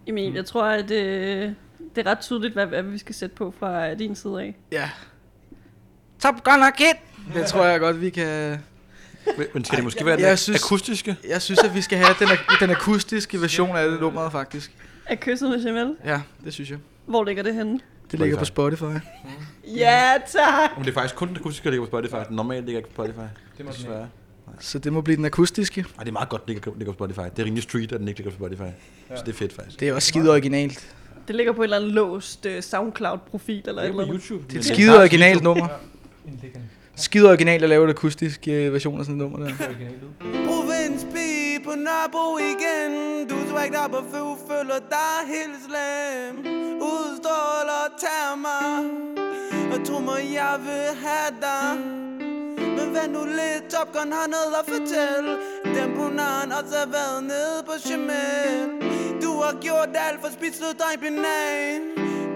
[0.07, 1.51] Emil, jeg tror, at øh,
[1.95, 4.55] det er ret tydeligt, hvad, hvad vi skal sætte på fra din side af.
[4.71, 4.89] Ja.
[6.19, 6.85] Top Gun og Kid!
[7.33, 8.59] Det tror jeg godt, vi kan...
[9.53, 11.15] Men- skal det måske være jeg den synes- akustiske?
[11.29, 12.27] Jeg synes, at vi skal have den,
[12.61, 14.71] den akustiske version af det nummer, faktisk.
[15.05, 15.95] Er kysset med Jamel?
[16.05, 16.77] Ja, det synes jeg.
[17.05, 17.79] Hvor ligger det henne?
[18.11, 18.83] Det ligger på Spotify.
[19.67, 20.69] Ja, tak!
[20.77, 22.15] Men det er faktisk kun den akustiske, der ligger på Spotify.
[22.27, 23.19] Den normale ligger ikke på Spotify.
[23.57, 24.07] Det må desværre.
[24.59, 25.81] Så det må blive den akustiske.
[25.97, 27.19] Ej, det er meget godt, den ligger, ligger på Spotify.
[27.35, 28.71] Det er rimelig street, at den ikke ligger på Spotify.
[29.15, 29.79] Så det er fedt faktisk.
[29.79, 30.95] Det er også skide originalt.
[31.27, 34.11] Det ligger på et eller andet låst uh, SoundCloud-profil eller et Det er eller på
[34.11, 34.23] andet.
[34.29, 34.43] YouTube.
[34.47, 35.67] Det er et skide originalt nummer.
[36.95, 39.53] Skide originalt at lave et akustisk øh, version af sådan et nummer der.
[40.47, 46.37] Provinspige på Nørrebro igen Du svægt op og føl, føler dig helt slem
[46.81, 48.91] Udstråler tager mig
[49.73, 51.77] Og tro mig, jeg vil have dig
[52.81, 55.31] men vent nu lidt, Top Gun har noget at fortælle
[55.75, 58.69] Den brunaren også har været nede på Chemin
[59.21, 61.81] Du har gjort alt for spidset dig banan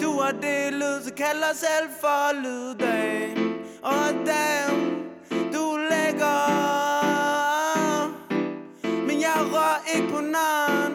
[0.01, 1.11] Du har det lyd, så
[1.51, 3.37] os selv for lyddag
[3.81, 4.81] Og damn,
[5.53, 6.65] du lægger
[9.07, 10.93] men jeg rører ikke på naren.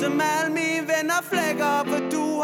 [0.00, 2.39] Som alle mine venner flækker For du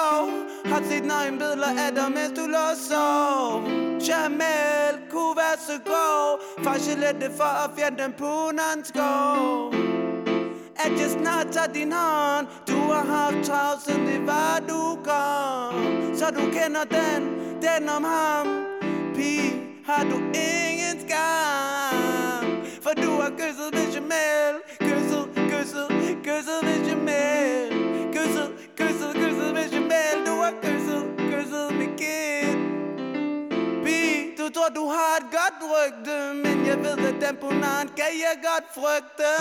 [0.00, 0.30] at lov
[0.64, 3.62] Har set nøgenbilleder af dig Mens du lå og sov.
[4.08, 6.64] Jamel kunne være så god.
[6.64, 9.74] Faktisk lidt for at fjerne den punans skov.
[10.84, 12.46] At jeg snart tager din hånd.
[12.68, 15.74] Du har haft travlt, siden det var du kom.
[16.18, 17.22] Så du kender den,
[17.62, 18.46] den om ham.
[19.14, 19.52] Pige,
[19.86, 22.46] har du ingen skam?
[22.82, 24.54] For du har kysset med Jamel.
[24.80, 25.88] Kysset, kysset,
[26.24, 27.70] kysset med Jamel.
[28.14, 28.50] Kysset,
[29.54, 32.58] kysset, jeg med Jamel Du har kysset, kysset med Kid
[33.84, 37.48] Pige, du tror du har et godt rygte Men jeg ved at den på
[37.98, 39.32] kan jeg godt frygte.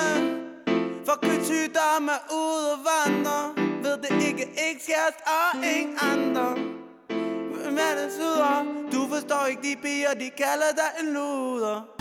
[1.06, 3.40] For kødsygdom er ude og vandre
[3.84, 6.50] Ved det ikke, ikke skæres og ingen andre.
[7.62, 8.66] Hvem er det syder?
[8.92, 11.99] Du forstår ikke de piger, de kalder dig en luder.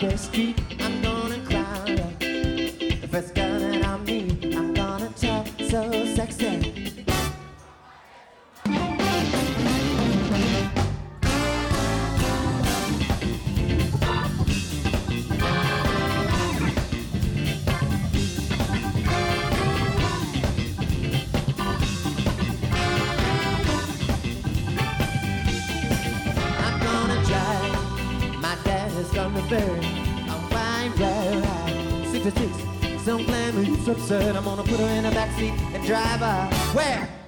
[0.00, 0.58] To Street.
[0.80, 4.56] I'm gonna crowd up the first girl that I meet.
[4.56, 6.90] I'm gonna talk so sexy.
[29.20, 29.79] I'm
[33.04, 34.36] some glamour, it's absurd.
[34.36, 36.46] I'm gonna put her in the backseat and drive her.
[36.74, 37.19] Where?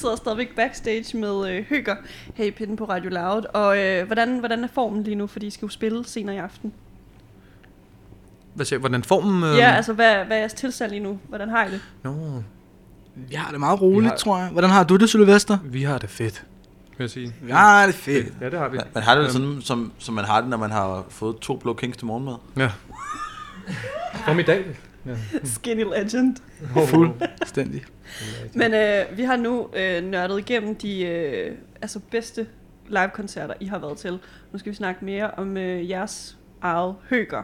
[0.00, 1.96] Sidder stadigvæk backstage med øh, Høger
[2.34, 3.42] her i Pinden på Radio Loud.
[3.54, 6.38] Og øh, hvordan, hvordan er formen lige nu, fordi I skal jo spille senere i
[6.38, 6.72] aften?
[8.54, 9.44] Hvad siger, hvordan formen...
[9.50, 9.56] Øh...
[9.58, 11.18] Ja, altså hvad, hvad er jeres tilstand lige nu?
[11.28, 11.80] Hvordan har I det?
[12.02, 12.42] Nå,
[13.30, 14.48] Jeg har det meget roligt, Vi har- tror jeg.
[14.48, 15.58] Hvordan har du det, Sylvester?
[15.64, 16.44] vi har det fedt,
[16.98, 17.34] vil jeg sige.
[17.48, 18.26] Ja, det er fedt.
[18.40, 18.78] Ja, det har vi.
[18.94, 21.74] Man, har det sådan, som, som man har det, når man har fået to blå
[21.74, 22.34] kings til morgenmad.
[22.56, 22.70] Ja.
[24.24, 24.76] Formidabelt.
[25.06, 25.16] Ja.
[25.44, 26.36] Skinny legend.
[26.86, 27.84] Fuldstændig.
[28.54, 32.46] Men øh, vi har nu øh, nørdet igennem de øh, altså bedste
[32.88, 34.18] live-koncerter, I har været til.
[34.52, 37.42] Nu skal vi snakke mere om øh, jeres eget Høger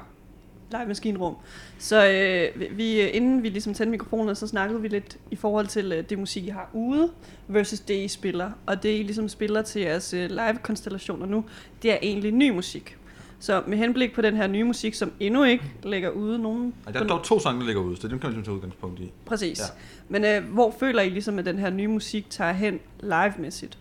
[0.71, 1.37] live maskinrum.
[1.79, 5.67] Så øh, vi, øh, inden vi ligesom tændte mikrofonerne, så snakkede vi lidt i forhold
[5.67, 7.11] til øh, det musik, I har ude,
[7.49, 8.51] versus det, I spiller.
[8.67, 11.45] Og det, I ligesom spiller til jeres øh, live-konstellationer nu,
[11.83, 12.99] det er egentlig ny musik.
[13.41, 16.75] Så med henblik på den her nye musik, som endnu ikke ligger ude nogen...
[16.87, 18.55] Og der er dog to sange, der ligger ude, så dem kan man ligesom tage
[18.55, 19.13] udgangspunkt i.
[19.27, 19.59] Præcis.
[19.59, 19.65] Ja.
[20.09, 23.79] Men øh, hvor føler I ligesom, at den her nye musik tager hen live-mæssigt?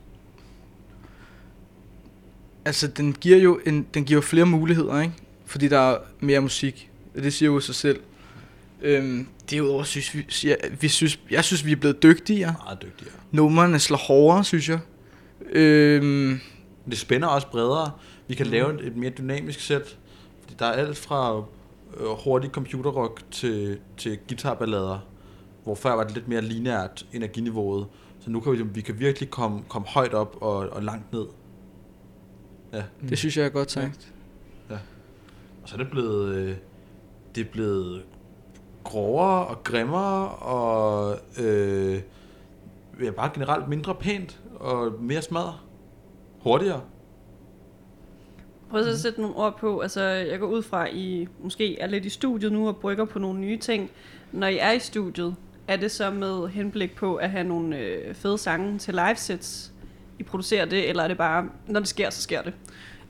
[2.66, 5.14] Altså, den giver jo, en, den giver jo flere muligheder, ikke?
[5.46, 6.92] Fordi der er mere musik.
[7.16, 8.00] Det siger jo sig selv.
[8.82, 12.56] Øhm, derudover synes vi, jeg, vi synes, jeg synes, vi er blevet dygtigere.
[12.66, 13.14] Meget dygtigere.
[13.32, 14.80] Numrene slår hårdere, synes jeg.
[15.52, 16.40] Øhm,
[16.90, 17.92] Det spænder også bredere.
[18.28, 18.52] Vi kan mm.
[18.52, 19.98] lave et, mere dynamisk sæt.
[20.60, 21.38] Der er alt fra
[21.98, 25.00] øh, hurtig computerrock til, til guitarballader,
[25.64, 27.88] hvor før var det lidt mere lineært energiniveauet.
[28.20, 31.26] Så nu kan vi, vi kan virkelig komme, komme højt op og, og langt ned.
[32.74, 32.84] Ja.
[33.10, 34.14] det synes jeg er godt sagt.
[35.66, 36.56] Og så er det blevet, øh,
[37.36, 38.04] det er blevet
[38.84, 42.02] grovere og grimmere og øh,
[43.04, 45.56] ja, bare generelt mindre pænt og mere smadret.
[46.40, 46.82] hurtigere.
[48.76, 51.88] Prøv så at sætte nogle ord på, altså jeg går ud fra, I måske er
[51.88, 53.92] lidt i studiet nu og brygger på nogle nye ting.
[54.32, 55.36] Når I er i studiet,
[55.68, 59.72] er det så med henblik på at have nogle øh, fede sange til livesets?
[60.20, 62.54] I producerer det, eller er det bare, når det sker, så sker det?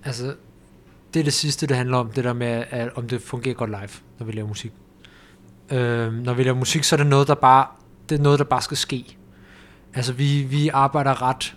[0.03, 0.35] Altså,
[1.13, 3.69] det er det sidste, det handler om, det der med, at, om det fungerer godt
[3.69, 3.89] live,
[4.19, 4.71] når vi laver musik.
[5.71, 7.67] Øh, når vi laver musik, så er det noget, der bare,
[8.09, 9.17] det er noget, der bare skal ske.
[9.93, 11.55] Altså, vi, vi arbejder ret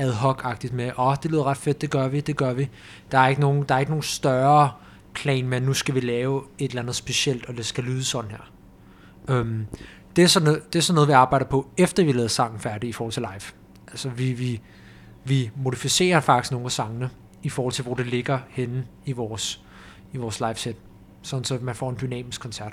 [0.00, 2.68] ad hoc-agtigt med, åh, oh, det lyder ret fedt, det gør vi, det gør vi.
[3.10, 4.70] Der er ikke nogen, der er ikke nogen større
[5.14, 8.04] plan med, at nu skal vi lave et eller andet specielt, og det skal lyde
[8.04, 8.50] sådan her.
[9.28, 9.66] Øhm,
[10.16, 12.60] det, er sådan noget, det er sådan noget, vi arbejder på, efter vi lavede sangen
[12.60, 13.52] færdig i forhold til live.
[13.88, 14.60] Altså, vi, vi,
[15.24, 17.10] vi modificerer faktisk nogle af sangene,
[17.42, 19.64] i forhold til, hvor det ligger henne i vores,
[20.12, 20.76] i vores live set.
[21.22, 22.72] Sådan så man får en dynamisk koncert.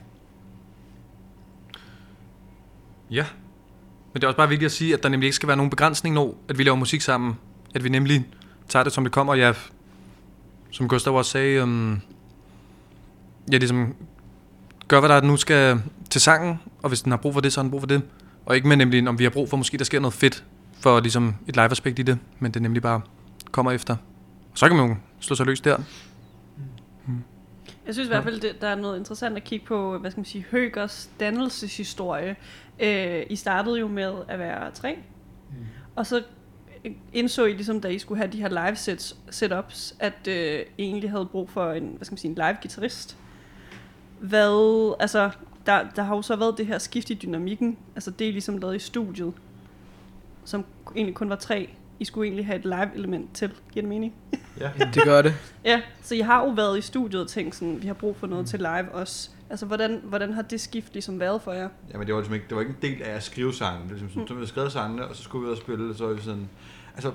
[3.12, 3.26] Ja.
[4.18, 5.70] Men det er også bare vigtigt at sige, at der nemlig ikke skal være nogen
[5.70, 7.38] begrænsning, når at vi laver musik sammen.
[7.76, 8.26] At vi nemlig
[8.70, 9.36] tager det, som det kommer.
[9.36, 9.54] Ja,
[10.72, 12.02] som Gustav også sagde, um,
[13.52, 13.96] ja, ligesom
[14.88, 17.60] gør, hvad der nu skal til sangen, og hvis den har brug for det, så
[17.60, 18.02] har den brug for det.
[18.46, 20.44] Og ikke med nemlig, om vi har brug for, måske der sker noget fedt,
[20.80, 23.02] for ligesom et live-aspekt i det, men det nemlig bare
[23.52, 23.96] kommer efter.
[24.54, 25.78] Så kan man jo slå sig løs der.
[27.08, 27.24] Mm.
[27.86, 30.20] Jeg synes i hvert fald, det, der er noget interessant at kigge på, hvad skal
[30.20, 32.36] man sige, Høgers dannelseshistorie.
[32.80, 34.96] Øh, I startede jo med at være tre,
[35.50, 35.66] mm.
[35.96, 36.24] og så
[37.14, 40.84] indså I ligesom, da I skulle have de her live sets, setups, at øh, I
[40.84, 43.18] egentlig havde brug for en, hvad skal man sige, en live guitarist.
[44.20, 45.30] Hvad, altså,
[45.66, 48.58] der, der har jo så været det her skift i dynamikken, altså det er ligesom
[48.58, 49.34] lavet i studiet,
[50.46, 50.66] som
[50.96, 51.70] egentlig kun var tre.
[52.00, 54.14] I skulle egentlig have et live element til, giver det mening?
[54.60, 54.72] Ja.
[54.94, 55.34] Det gør det.
[55.66, 58.28] Ja, så I har jo været i studiet og tænkt sådan, vi har brug for
[58.28, 58.48] noget mm.
[58.48, 59.30] til live også.
[59.50, 61.70] Altså, hvordan, hvordan har det skift ligesom været for jer?
[61.94, 63.82] Jamen, det var, ligesom ikke, det var ikke en del af at skrive sangen.
[63.82, 65.62] Det var ligesom, sådan, så vi havde skrevet sangene, og så skulle vi ud og
[65.62, 66.50] spille, så vi sådan...
[66.94, 67.12] Altså,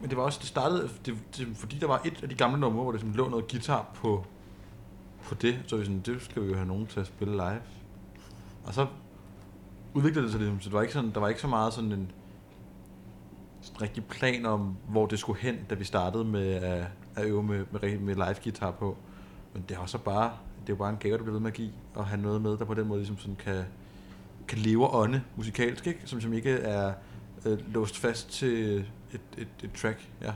[0.00, 2.60] men det var også, det startede, det, det, fordi der var et af de gamle
[2.60, 4.26] numre, hvor der ligesom lå noget guitar på,
[5.22, 7.60] på det, så vi sådan, det skal vi jo have nogen til at spille live.
[8.64, 8.86] Og så
[9.94, 11.92] udviklede det sig ligesom, så det var ikke sådan, der var ikke så meget sådan
[11.92, 12.12] en
[13.60, 16.86] sådan rigtig plan om, hvor det skulle hen, da vi startede med at,
[17.16, 18.96] at øve med, med, med live guitar på.
[19.54, 21.50] Men det jo så bare, det er jo bare en gave, der bliver ved med
[21.50, 23.64] at give, at have noget med, der på den måde ligesom sådan kan,
[24.48, 26.00] kan leve og ånde musikalsk, ikke?
[26.04, 26.92] Som, som ikke er
[27.46, 28.78] øh, låst fast til
[29.12, 30.32] et, et, et track, ja.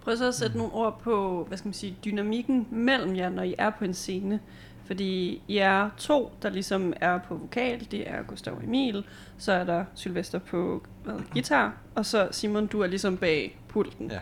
[0.00, 3.42] Prøv så at sætte nogle ord på, hvad skal man sige, dynamikken mellem jer, når
[3.42, 4.40] I er på en scene.
[4.84, 7.88] Fordi I er to, der ligesom er på vokal.
[7.90, 9.04] Det er Gustav og Emil.
[9.38, 11.76] Så er der Sylvester på hvad, guitar.
[11.94, 14.10] Og så Simon, du er ligesom bag pulten.
[14.10, 14.18] Ja.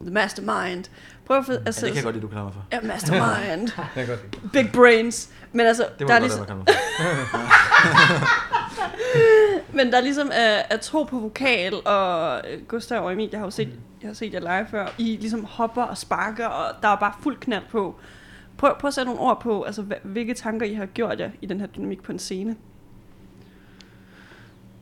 [0.00, 0.84] The mastermind.
[1.26, 1.48] Prøv at...
[1.48, 2.64] Ja, det kan jeg godt lide, du kalder mig for.
[2.72, 3.66] Ja, mastermind.
[3.68, 4.48] Det kan jeg godt lide.
[4.52, 5.30] Big brains.
[5.52, 7.36] Men altså, Det der var er godt, ligesom, at for.
[9.76, 13.40] men der er ligesom er, er to på vokal, og øh, Gustav og Emil, jeg
[13.40, 13.68] har jo set,
[14.02, 17.12] jeg har set jer live før, I ligesom hopper og sparker, og der er bare
[17.22, 17.94] fuld knald på.
[18.58, 21.30] Prøv, prøv at sætte nogle ord på, altså hva- hvilke tanker I har gjort jer
[21.42, 22.56] i den her dynamik på en scene.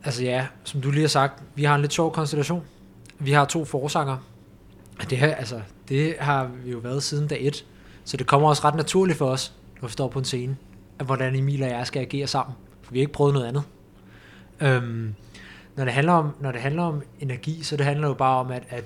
[0.05, 2.63] Altså ja, som du lige har sagt, vi har en lidt sjov konstellation.
[3.19, 4.17] Vi har to forsanger.
[5.11, 7.65] Det, her, altså, det har vi jo været siden dag et.
[8.05, 10.57] Så det kommer også ret naturligt for os, når vi står på en scene,
[10.99, 12.57] at hvordan Emil og jeg skal agere sammen.
[12.83, 13.63] For vi har ikke prøvet noget andet.
[14.61, 15.15] Øhm,
[15.77, 18.51] når, det handler om, når det handler om energi, så det handler jo bare om,
[18.51, 18.85] at, at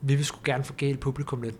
[0.00, 1.54] vi vil sgu gerne forgæle publikum lidt.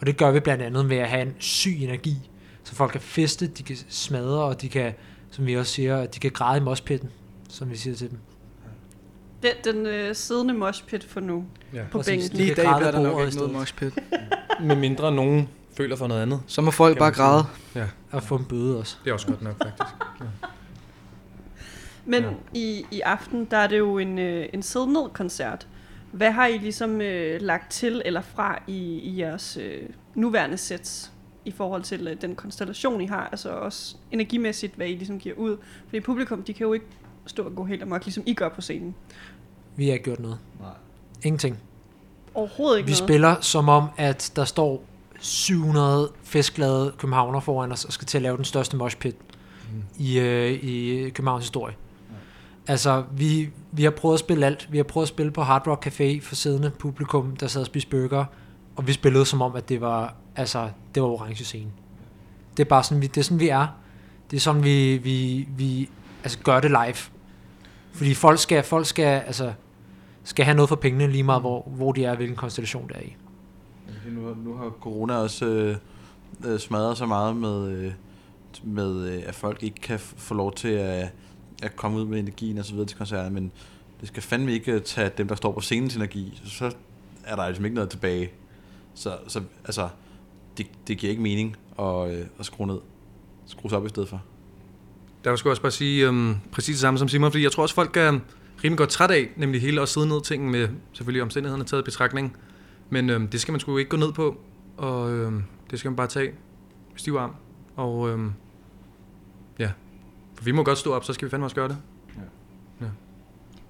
[0.00, 2.30] Og det gør vi blandt andet ved at have en syg energi,
[2.64, 4.92] så folk kan feste, de kan smadre, og de kan,
[5.30, 7.10] som vi også siger, de kan græde i mospitten,
[7.48, 8.18] som vi siger til dem.
[9.42, 11.82] Den, den øh, siddende moshpit for nu Ja.
[11.90, 12.10] på Præcis.
[12.22, 12.36] bænken.
[12.38, 13.92] Lige i dag bliver der nok ikke noget moshpit.
[14.62, 16.40] Med mindre nogen føler for noget andet.
[16.46, 17.44] Så må folk bare græde.
[17.74, 18.96] Ja, Og få en bøde også.
[19.04, 19.96] det er også godt nok, faktisk.
[22.04, 22.30] Men Ja.
[22.54, 25.66] i, i aften, der er det jo en, øh, en sid-ned-koncert.
[26.12, 29.82] Hvad har I ligesom øh, lagt til eller fra i, i jeres øh,
[30.14, 31.12] nuværende sets
[31.44, 33.28] i forhold til øh, den konstellation, I har?
[33.32, 35.56] Altså også energimæssigt, hvad I ligesom giver ud.
[35.86, 36.86] Fordi publikum, de kan jo ikke
[37.26, 38.94] stå og gå helt amok, ligesom I gør på scenen.
[39.76, 40.38] Vi har ikke gjort noget.
[40.60, 40.68] Nej.
[41.24, 41.58] Ingenting.
[42.34, 42.98] Overhovedet ikke Vi noget.
[42.98, 44.84] spiller som om, at der står
[45.20, 49.16] 700 festglade københavner foran os og skal til at lave den største moshpit
[49.72, 49.82] Mm.
[49.98, 51.74] i, øh, i Københavns historie.
[52.66, 54.68] Altså, vi, vi har prøvet at spille alt.
[54.72, 57.66] Vi har prøvet at spille på Hard Rock Café for siddende publikum, der sad og
[57.66, 58.24] spiste burger.
[58.76, 61.70] Og vi spillede som om, at det var, altså, det var orange scene.
[62.56, 63.66] Det er bare sådan, vi, det er sådan, vi er.
[64.30, 65.90] Det er sådan, vi, vi, vi
[66.22, 66.94] altså, gør det live.
[67.92, 69.52] Fordi folk skal, folk skal, altså,
[70.24, 73.00] skal have noget for pengene lige meget, hvor, hvor de er, hvilken konstellation det er
[73.00, 73.16] i.
[74.10, 75.76] Nu, har- nu har corona også øh,
[76.52, 77.92] øh, smadret så meget med, øh,
[78.62, 81.12] med øh, at folk ikke kan f- få lov til at,
[81.62, 83.52] at komme ud med energien og så videre til koncerter, men
[84.00, 86.40] det skal fandme ikke øh, tage dem, der står på scenens energi.
[86.44, 86.72] Så
[87.24, 88.30] er der ligesom ikke noget tilbage.
[88.94, 89.88] Så, så altså,
[90.58, 92.78] det, det giver ikke mening at, øh, at skrue ned.
[93.46, 94.22] Skrues op i stedet for.
[95.24, 97.62] Der skulle jeg også bare sige um, præcis det samme som Simon, fordi jeg tror
[97.62, 98.18] også, folk er
[98.64, 101.84] rimelig godt træt af, nemlig hele at sidde ned ting med selvfølgelig omstændighederne taget i
[101.84, 102.36] betragtning.
[102.90, 104.40] Men øhm, det skal man sgu ikke gå ned på,
[104.76, 106.26] og øhm, det skal man bare tage
[106.90, 107.34] med stiv arm.
[107.76, 108.32] Og øhm,
[109.58, 109.70] ja,
[110.34, 111.76] for vi må godt stå op, så skal vi fandme også gøre det.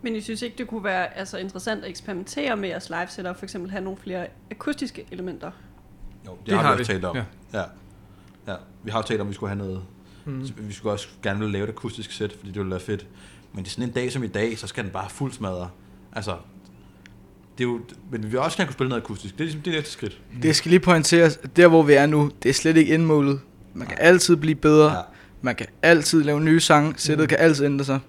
[0.03, 3.37] Men I synes ikke, det kunne være altså, interessant at eksperimentere med jeres live setup,
[3.37, 5.51] for eksempel have nogle flere akustiske elementer?
[6.27, 7.17] Jo, det, Det har, har vi også talt om.
[7.17, 7.25] ja.
[7.53, 7.63] Ja.
[8.47, 8.57] ja.
[8.83, 9.83] Vi har jo talt om, at vi skulle have noget...
[10.25, 10.49] Mm.
[10.57, 13.07] Vi skulle også gerne ville lave et akustisk sæt, fordi det ville være fedt.
[13.53, 15.69] Men det er sådan en dag som i dag, så skal den bare fuld smadre.
[16.13, 16.37] Altså,
[17.59, 19.35] det er jo, men vi vil også gerne kunne spille noget akustisk.
[19.35, 20.21] Det er ligesom det næste skridt.
[20.43, 23.41] Det skal lige pointeres, der hvor vi er nu, det er slet ikke indmålet.
[23.75, 24.93] Man kan altid blive bedre.
[24.93, 25.01] Ja.
[25.43, 26.95] Man kan altid lave nye sange.
[26.97, 28.01] Sættet kan altid ændre sig.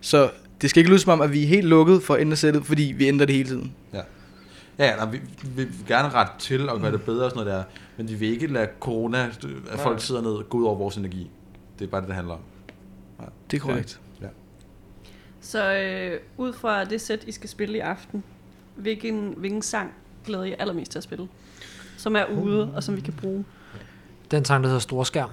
[0.00, 2.36] Så det skal ikke lyde som om, at vi er helt lukket for at ændre
[2.36, 3.74] sættet, fordi vi ændrer det hele tiden.
[3.92, 4.00] Ja,
[4.78, 7.58] ja nej, vi, vi vil gerne rette til og gøre det bedre og sådan noget
[7.58, 7.64] der.
[7.96, 9.30] Men vi vil ikke lade corona,
[9.70, 11.30] at folk sidder ned og gå ud over vores energi.
[11.80, 12.40] Det er bare det, det handler om.
[13.50, 14.00] Det er korrekt.
[15.40, 18.24] Så øh, ud fra det sæt, I skal spille i aften,
[18.76, 19.92] hvilken, hvilken sang
[20.26, 21.28] glæder I allermest til at spille?
[21.96, 23.44] Som er ude, og som vi kan bruge.
[24.30, 25.30] Den sang, der hedder Storskærm.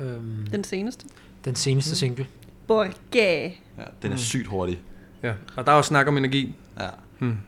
[0.00, 1.06] Øhm, Den seneste.
[1.44, 2.26] den seneste single.
[2.66, 3.48] Borgæ.
[3.78, 4.82] Ja, den er sygt hurtig.
[5.22, 6.54] Ja, og der er også snak om energi.
[6.80, 6.88] Ja.
[7.18, 7.38] Hmm.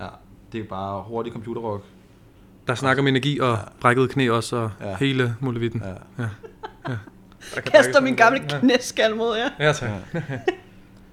[0.00, 0.06] ja.
[0.52, 1.84] Det er bare hurtig computerrock.
[2.66, 4.88] Der er snak om energi og brækket knæ også, og Ja.
[4.90, 4.96] ja.
[4.96, 5.82] hele muligheden.
[5.84, 6.22] Ja.
[6.22, 6.28] ja.
[6.88, 6.96] ja.
[7.60, 9.48] Kaster min sådan gamle knæskal mod jer.
[9.58, 9.90] Ja, ja tak.
[10.14, 10.20] Ja.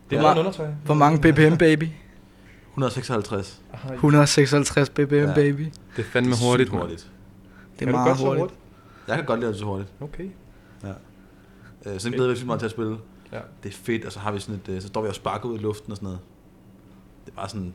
[0.10, 0.68] Det er en undertøj.
[0.86, 1.88] Hvor mange BPM, baby?
[2.72, 3.62] 156.
[3.94, 5.34] 156 BPM, Ja.
[5.36, 5.62] baby.
[5.96, 6.70] Det er fandme hurtigt.
[6.70, 7.00] hurtigt.
[7.00, 8.40] Det er Kan du meget hurtigt.
[8.42, 8.60] hurtigt?
[9.08, 9.90] Jeg kan godt lide det så hurtigt.
[10.02, 10.30] Okay.
[11.86, 12.98] Øh, så den glæder vi os meget til at spille.
[13.32, 13.40] Ja.
[13.64, 15.50] Det er fedt, og så har vi sådan et, øh, så står vi og sparker
[15.50, 16.20] ud i luften og sådan noget.
[17.26, 17.74] Det er bare sådan,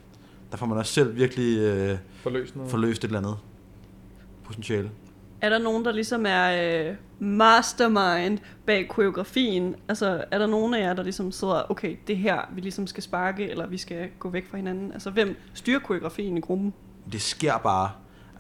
[0.51, 2.71] der får man også selv virkelig øh, Forløst noget.
[2.71, 3.37] forløst et eller andet
[4.45, 4.91] potentiale.
[5.41, 9.77] Er der nogen, der ligesom er øh, mastermind bag koreografien?
[9.89, 13.03] Altså, er der nogen af jer, der ligesom sidder, okay, det her, vi ligesom skal
[13.03, 14.93] sparke, eller vi skal gå væk fra hinanden?
[14.93, 16.75] Altså, hvem styrer koreografien i gruppen?
[17.13, 17.91] Det sker bare.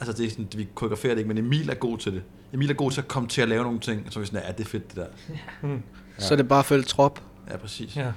[0.00, 2.22] Altså, det er sådan, vi koreograferer det ikke, men Emil er god til det.
[2.52, 4.52] Emil er god til at komme til at lave nogle ting, så vi sådan, ja,
[4.52, 5.76] det er fedt det der.
[6.18, 7.22] Så er det bare at følge trop.
[7.50, 7.96] Ja, præcis.
[7.96, 8.12] Ja.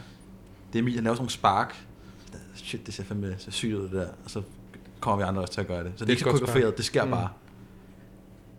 [0.73, 1.75] Det er Emil, han laver sådan nogle spark.
[2.55, 4.07] Shit, det ser fandme ser sygt ud det der.
[4.25, 4.41] Og så
[4.99, 5.91] kommer vi andre også til at gøre det.
[5.95, 7.11] Så det, er er ikke så koreograferet, det sker Mm.
[7.11, 7.29] bare.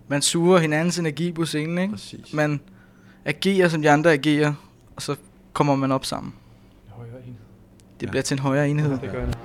[0.08, 1.92] Man suger hinandens energi på scenen, ikke?
[1.92, 2.32] Præcis.
[2.32, 2.60] Man
[3.24, 4.54] agerer, som de andre agerer,
[4.96, 5.16] og så
[5.52, 6.32] kommer man op sammen.
[6.88, 7.36] Højere en.
[8.00, 8.10] Det Ja.
[8.10, 8.90] bliver til en højere enhed.
[8.98, 9.24] Det gør.
[9.26, 9.36] Det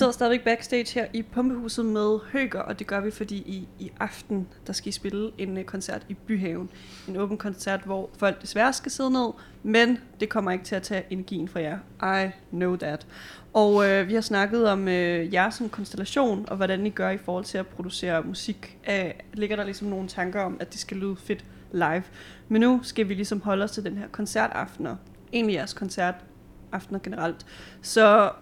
[0.00, 3.92] sidder stadigvæk backstage her i Pumpehuset med Høger, og det gør vi, fordi i, i
[4.00, 6.70] aften, der skal I spille en uh, koncert i Byhaven.
[7.08, 9.30] En åben koncert, hvor folk desværre skal sidde ned,
[9.62, 11.78] men det kommer ikke til at tage energien fra jer.
[12.24, 13.06] I know that.
[13.52, 17.18] Og øh, vi har snakket om øh, jer som konstellation, og hvordan I gør i
[17.18, 18.78] forhold til at producere musik.
[18.88, 22.02] Æh, ligger der ligesom nogle tanker om, at det skal lyde fedt live.
[22.48, 24.96] Men nu skal vi ligesom holde os til den her koncertaftener.
[25.32, 27.46] Egentlig jeres koncertaftener generelt.
[27.82, 28.32] Så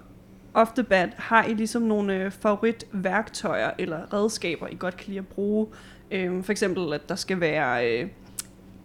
[0.55, 5.19] off the bat, har I ligesom nogle øh, favoritværktøjer eller redskaber, I godt kan lide
[5.19, 5.67] at bruge?
[6.11, 7.93] Øhm, for eksempel, at der skal være...
[8.03, 8.09] Øh,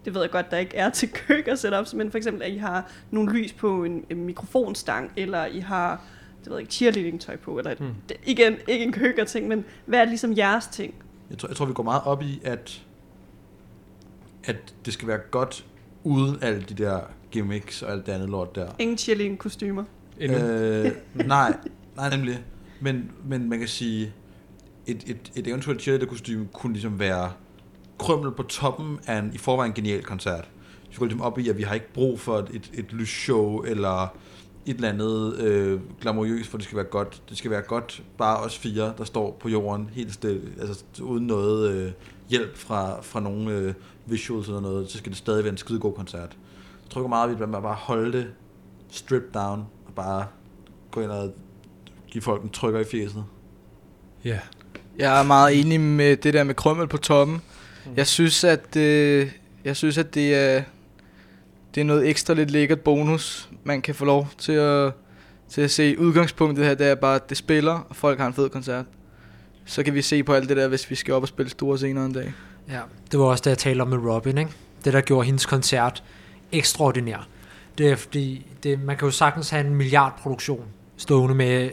[0.05, 2.57] det ved jeg godt, der ikke er til køkker setups, men for eksempel, at I
[2.57, 6.01] har nogle lys på en, en mikrofonstang, eller I har,
[6.39, 7.93] det ved jeg ikke, cheerleading tøj på, eller Hmm.
[8.09, 10.93] det, igen, ikke en køkker ting, men hvad er ligesom jeres ting?
[11.30, 12.82] Jeg tror, jeg tror, vi går meget op i, at,
[14.45, 15.66] at det skal være godt
[16.03, 16.99] uden alle de der
[17.32, 18.68] gimmicks og alt det andet lort der.
[18.80, 19.84] Ingen cheerleading kostymer.
[20.20, 20.38] Endnu.
[20.38, 20.91] Øh,
[21.26, 21.57] nej,
[21.95, 22.43] nej nemlig.
[22.82, 24.14] Men, men man kan sige,
[24.88, 27.32] et, et, et eventuelt cheerleader-kostyme kunne ligesom være
[27.99, 30.49] krømmel på toppen af en i forvejen genial koncert.
[30.89, 34.03] Vi går ligesom op i, at vi har ikke brug for et, et, lysshow eller
[34.66, 37.24] et eller andet øh, glamourøst, for det skal være godt.
[37.30, 41.28] Det skal være godt bare os fire, der står på jorden helt stille, altså uden
[41.28, 41.91] noget øh,
[42.30, 43.74] hjælp fra, fra nogen øh,
[44.05, 46.38] visuals eller noget, så skal det stadig være en skide god koncert.
[46.84, 48.28] Jeg tror ikke meget, at vi bare holde det
[48.89, 50.25] strip down og bare
[50.91, 51.33] gå ind og
[52.07, 53.25] give folk en trykker i fjeset.
[54.25, 54.39] Ja.
[54.97, 57.41] Jeg er meget enig med det der med krømmel på toppen.
[57.95, 59.31] Jeg synes, at øh,
[59.63, 60.63] jeg synes, at det er
[61.75, 64.93] det er noget ekstra lidt lækkert bonus, man kan få lov til at
[65.49, 65.99] til at se.
[65.99, 68.85] Udgangspunktet her, det er bare, at det spiller, og folk har en fed koncert.
[69.65, 71.77] Så kan vi se på alt det der, hvis vi skal op og spille store
[71.77, 72.33] scener en dag.
[72.69, 72.79] Ja,
[73.11, 74.51] det var også det, jeg talte om med Robin, ikke?
[74.85, 76.03] Det, der gjorde hendes koncert
[76.51, 77.27] ekstraordinær.
[77.78, 80.65] Det er fordi, det, man kan jo sagtens have en milliardproduktion
[80.97, 81.71] stående med øh,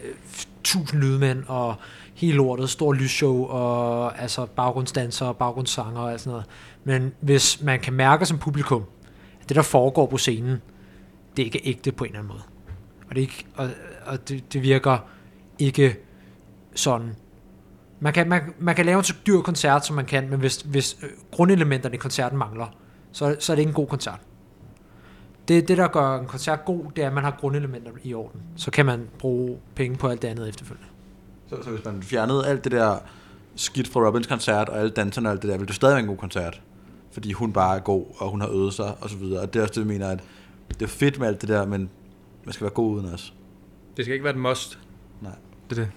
[0.64, 1.74] tusind lydmænd og
[2.14, 6.46] hele lortet, stor lysshow og altså baggrundsdanser og baggrundssanger og alt sådan noget.
[6.84, 8.84] Men hvis man kan mærke som publikum,
[9.42, 10.62] at det, der foregår på scenen,
[11.36, 12.42] det er ikke ægte på en eller anden måde.
[13.09, 13.68] Og det, ikke, og,
[14.07, 14.98] og det, det virker
[15.59, 15.96] ikke
[16.74, 17.14] sådan
[18.01, 20.57] man kan, man, man kan lave en så dyr koncert, som man kan, men hvis,
[20.57, 22.66] hvis øh, grundelementerne i koncerten mangler,
[23.12, 24.20] så, så er det ikke en god koncert.
[25.51, 28.40] Det, det, der gør en koncert god, det er, at man har grundelementer i orden.
[28.57, 30.88] Så kan man bruge penge på alt det andet efterfølgende.
[31.48, 32.98] Så, så hvis man fjernede alt det der
[33.55, 36.01] skidt fra Robins koncert, og alle danserne og alt det der, ville det stadig være
[36.01, 36.62] en god koncert.
[37.12, 39.40] Fordi hun bare er god, og hun har øvet sig, og så videre.
[39.40, 40.20] Og det er også det, vi mener, at
[40.68, 41.90] det er fedt med alt det der, men
[42.44, 43.34] man skal være god uden os.
[43.96, 44.78] Det skal ikke være et must.
[45.20, 45.32] Nej.
[45.70, 45.90] Det er det.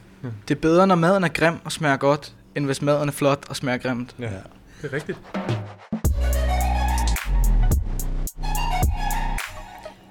[0.47, 3.49] Det er bedre, når maden er grim og smager godt, end hvis maden er flot
[3.49, 4.15] og smager grimt.
[4.19, 4.25] Ja.
[4.81, 5.19] Det er rigtigt.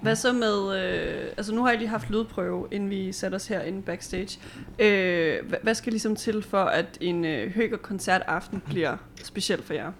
[0.03, 3.46] Hvad så med, øh, altså nu har jeg lige haft lydprøve, inden vi satte os
[3.46, 4.40] herinde backstage.
[4.78, 9.74] Øh, hvad, hvad skal ligesom til for, at en øh, høger koncertaften bliver speciel for
[9.74, 9.92] jer?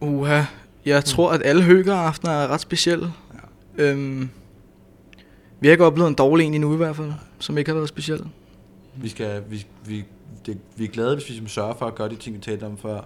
[0.00, 0.42] Uha,
[0.84, 3.12] jeg tror, at alle høgeraftener er ret specielle.
[3.78, 3.84] Ja.
[3.84, 4.30] Øhm,
[5.60, 7.88] vi har ikke oplevet en dårlig en endnu i hvert fald, som ikke har været
[7.88, 8.24] speciel.
[8.96, 10.04] Vi, skal, vi, vi,
[10.46, 12.64] det, vi er glade, hvis vi ligesom sørger for at gøre de ting, vi talte
[12.64, 13.00] om før.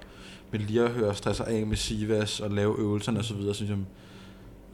[0.51, 3.61] Men lige at høre stresser af med Sivas og lave øvelserne osv., så, videre, så,
[3.61, 3.87] ligesom,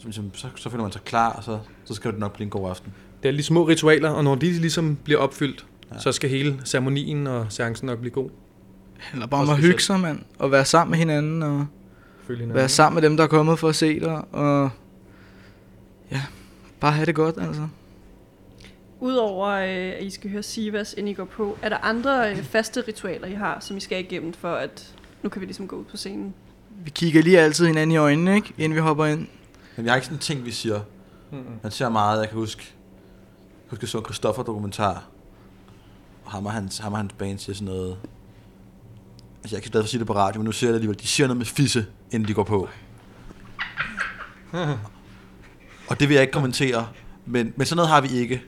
[0.06, 2.50] ligesom, så, så føler man sig klar, og så, så skal det nok blive en
[2.50, 2.92] god aften.
[3.22, 5.98] Det er lige små ritualer, og når de ligesom bliver opfyldt, Ja.
[6.00, 8.30] så skal hele ceremonien og seancen nok blive god.
[9.12, 10.18] Eller bare om at hygge sig, mand.
[10.38, 11.66] Og være sammen med hinanden, og
[12.26, 12.56] Følge hinanden.
[12.56, 14.34] være sammen med dem, der er kommet for at se dig.
[14.34, 14.70] Og
[16.10, 16.22] ja,
[16.80, 17.68] bare have det godt, altså.
[19.00, 19.66] Udover øh,
[19.98, 23.26] at I skal høre Sivas, inden I går på, er der andre øh, faste ritualer,
[23.26, 25.96] I har, som I skal igennem for, at nu kan vi ligesom gå ud på
[25.96, 26.34] scenen?
[26.84, 28.52] Vi kigger lige altid hinanden i øjnene, ikke?
[28.58, 29.26] Inden vi hopper ind.
[29.76, 30.80] Men vi har ikke sådan en ting, vi siger.
[31.32, 31.44] Mm-mm.
[31.62, 32.62] Man ser meget, jeg kan huske,
[33.64, 35.04] jeg huske, jeg så en Christoffer-dokumentar,
[36.24, 37.96] og ham og hans, ham og hans band siger sådan noget,
[39.42, 41.06] altså jeg kan stadig sige det på radio, men nu siger jeg det alligevel, de
[41.06, 42.68] siger noget med fisse, inden de går på.
[45.88, 46.86] Og det vil jeg ikke kommentere,
[47.26, 48.42] men, men sådan noget har vi ikke.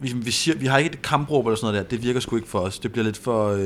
[0.00, 2.36] Vi, vi, siger, vi har ikke et kampråb eller sådan noget der, det virker sgu
[2.36, 3.60] ikke for os, det bliver lidt for øh,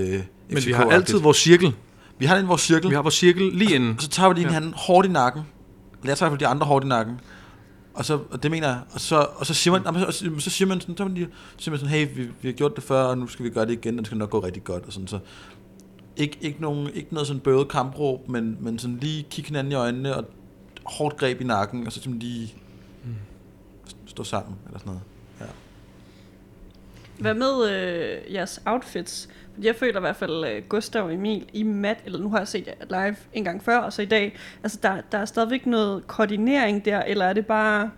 [0.51, 1.73] Men vi har altid vores cirkel.
[2.19, 3.95] Vi har den vores cirkel, Vi har vores cirkel lige inden.
[3.97, 4.49] og så tager vi lige Ja.
[4.49, 5.43] hinanden hårdt i nakken.
[6.03, 7.21] Eller jeg tager i hvert fald de andre hårdt i nakken.
[7.95, 10.69] Og så, og det mener jeg, og så, og så siger man, så, så siger
[10.69, 13.03] man sådan, så man lige, siger man sådan, hey, vi, vi har gjort det før,
[13.03, 14.93] og nu skal vi gøre det igen, og det skal nok gå rigtig godt, og
[14.93, 15.19] sådan, så
[16.17, 19.75] ikke, ikke, nogen, ikke noget sådan bøvet kampråb, men, men sådan lige kigge hinanden i
[19.75, 20.25] øjnene, og
[20.85, 22.55] hårdt greb i nakken, og så simpelthen lige
[24.07, 25.03] stå sammen, eller sådan noget.
[27.19, 29.29] Hvad med øh, jeres outfits?
[29.63, 32.49] Jeg føler i hvert fald øh, Gustav og Emil i mat, eller nu har jeg
[32.49, 35.67] set jer live en gang før, og så i dag, altså der, der er stadigvæk
[35.67, 37.91] noget koordinering der, eller er det bare...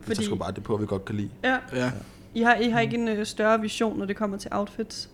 [0.00, 0.14] Fordi...
[0.14, 1.30] Så sgu bare det på, vi godt kan lide.
[1.44, 1.90] Ja, Ja.
[2.34, 5.10] I har, I har ikke en øh, større vision, når det kommer til outfits?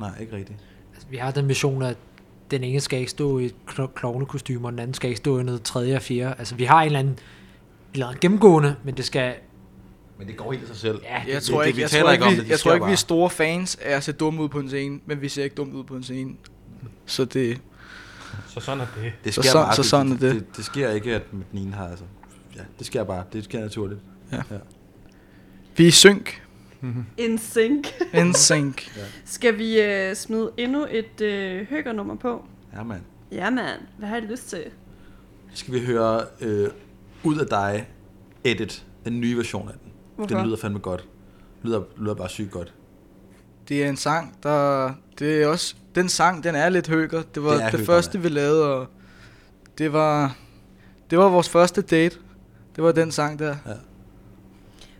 [0.00, 0.58] Nej, ikke rigtigt.
[0.94, 1.96] Altså, vi har den vision, at
[2.50, 5.38] den ene skal ikke stå i et klo- klovnekostyme, og den anden skal ikke stå
[5.38, 6.34] i noget tredje og fjerde.
[6.38, 7.18] Altså, vi har en eller anden, en
[7.94, 9.34] eller anden gennemgående, men det skal...
[10.24, 11.00] Men det går helt af sig selv.
[11.02, 12.50] Ja, Jeg det- tror det- ikke, vi jeg taler tror ikke om vi, det, det
[12.50, 15.00] jeg tror ikke vi er store fans af at se dumme ud på en scene,
[15.06, 16.34] men vi ser ikke dumt ud på en scene.
[17.06, 17.60] Så det,
[18.48, 19.12] Så sådan er det.
[19.24, 19.74] Det Så sker sådan- bare.
[19.76, 20.34] så sådan er det, det.
[20.34, 20.56] det.
[20.56, 22.04] Det sker ikke, at den ene har, altså...
[22.56, 23.24] Ja, det sker bare.
[23.32, 24.00] Det sker naturligt.
[25.76, 26.42] vi er synk.
[27.18, 27.88] In sync.
[28.14, 28.88] En sync.
[29.24, 32.44] Skal vi øh, smide endnu et øh, høggernummer på?
[32.76, 33.00] Ja, mand.
[33.32, 33.80] Ja, mand.
[33.98, 34.64] Hvad har I lyst til?
[35.50, 36.68] Så skal vi høre øh,
[37.22, 37.88] Ud af dig,
[38.44, 39.83] Edit, den nye version af den.
[40.16, 40.36] Hvorfor?
[40.36, 41.08] Den lyder fandme godt.
[41.62, 42.74] Lyder, lyder bare sygt godt.
[43.68, 44.92] Det er en sang, der...
[45.18, 45.74] Det er også...
[45.94, 47.22] Den sang, den er lidt høger.
[47.34, 48.86] Det var Det det, første, vi lavede, og
[49.78, 50.36] det var...
[51.10, 52.16] Det var vores første date.
[52.76, 53.56] Det var den sang der.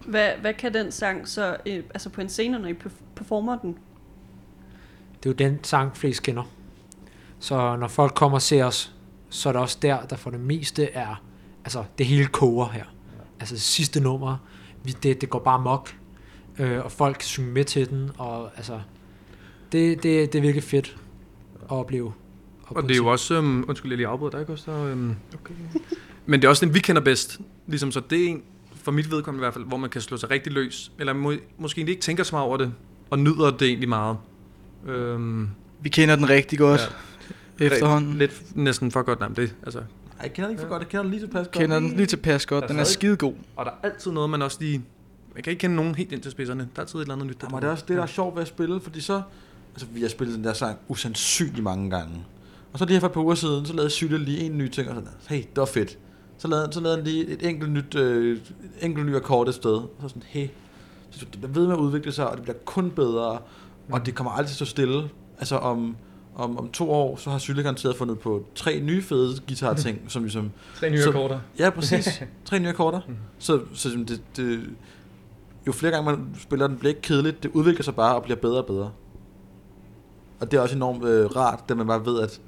[0.07, 3.79] Hvad, hvad kan den sang så, altså på en scene, når I perf- performer den?
[5.23, 6.43] Det er jo den sang, flest kender.
[7.39, 8.95] Så når folk kommer og ser os,
[9.29, 11.23] så er det også der, der for det meste er,
[11.65, 12.85] altså det hele koger her.
[13.41, 14.37] Altså det sidste nummer,
[14.85, 15.95] vi, det, det går bare mok,
[16.59, 18.81] øh, og folk kan synge med til den, og altså,
[19.73, 20.97] det, det, det er virkelig fedt
[21.63, 22.13] at opleve.
[22.67, 24.87] Og det er jo også, øhm, undskyld, jeg lige afbryder dig, Gustav.
[24.87, 25.55] Øhm, okay.
[26.27, 27.41] Men det er også den, vi kender bedst.
[27.67, 28.43] Ligesom, så det er en,
[28.75, 30.93] for mit vedkommende i hvert fald, hvor man kan slå sig rigtig løs.
[30.99, 32.73] Eller må, måske egentlig ikke tænker så meget over det,
[33.11, 34.17] og nyder det egentlig meget.
[34.87, 35.49] Øhm,
[35.81, 36.97] Vi kender den rigtig godt
[37.61, 37.65] ja.
[37.65, 38.15] efterhånden.
[38.15, 39.83] Lidt næsten for godt, nej, det, altså.
[40.19, 40.83] Ej, jeg kender den ikke for godt.
[40.83, 41.51] Jeg kender den lige tilpas godt.
[41.51, 42.69] Kender den lige tilpas godt.
[42.69, 43.35] Den er skide god.
[43.57, 44.83] Og der er altid noget, man også lige...
[45.35, 46.61] Man kan ikke kende nogen helt ind til spidserne.
[46.61, 47.43] Der er altid et eller andet nyt.
[47.43, 49.23] Jamen, det er også det, der er sjovt ved at spille, fordi så...
[49.73, 52.25] Altså, vi har spillet den der sang usandsynligt mange gange.
[52.73, 54.69] Og så lige her for et par uger siden, så lavede Sylte lige en ny
[54.69, 55.99] ting, og sådan, hey, det var fedt.
[56.39, 58.39] Så lavede, så lavede han lige et enkelt nyt, øh,
[58.81, 59.75] enkelt ny akkord et sted.
[59.75, 60.49] Og så sådan, hey,
[61.11, 63.39] så det bliver ved med at udvikle sig, og det bliver kun bedre,
[63.91, 65.09] og det kommer aldrig til at stå stille.
[65.39, 65.97] Altså om,
[66.37, 70.23] om, om to år, så har Sylte garanteret fundet på tre nye fede guitar-ting, som
[70.23, 70.51] ligesom...
[70.77, 71.41] Tre nye akkorder.
[71.59, 72.23] Ja, præcis.
[72.45, 73.01] Tre nye akkorder.
[73.39, 74.71] Så, så sådan, det, det,
[75.67, 77.43] jo flere gange man spiller den, bliver ikke kedeligt.
[77.43, 78.91] Det udvikler sig bare og bliver bedre og bedre.
[80.41, 82.41] Og det er også enormt øh, rart, da man bare ved, at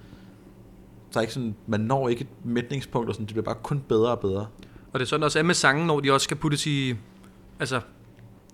[1.13, 3.83] der er ikke sådan, man når ikke et mætningspunkt, og sådan, det bliver bare kun
[3.89, 4.47] bedre og bedre.
[4.93, 6.95] Og det er sådan også er med sangen, når de også skal puttes i,
[7.61, 7.81] altså,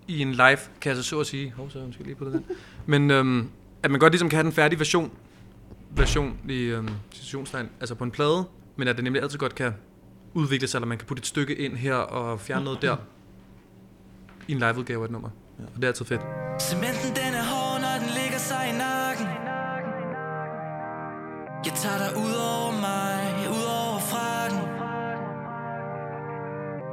[0.08, 1.52] i en live kasse, så at sige.
[1.56, 2.44] Hov, så undskyld lige på den.
[2.86, 3.48] Men øhm,
[3.82, 5.10] at man godt ligesom kan have den færdige version,
[5.96, 8.44] version i øhm, situationstegn, altså på en plade,
[8.76, 9.72] men at det nemlig altid godt kan
[10.34, 12.96] udvikle sig, eller man kan putte et stykke ind her og fjerne noget der
[14.48, 15.28] i en liveudgave af et nummer.
[15.58, 15.64] Ja.
[15.64, 16.20] Og det er altid fedt.
[16.62, 19.26] Cementen den er hård, når den ligger sig i nakken
[21.66, 23.20] Jeg tager dig ud over mig,
[23.56, 24.62] ud over frakken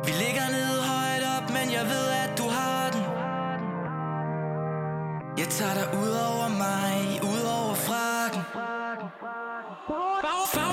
[0.06, 3.04] Vi ligger nede højt op, men jeg ved at du har den
[5.42, 8.42] Jeg tager dig ud over mig, ud over frakken
[9.30, 10.69] Farverne der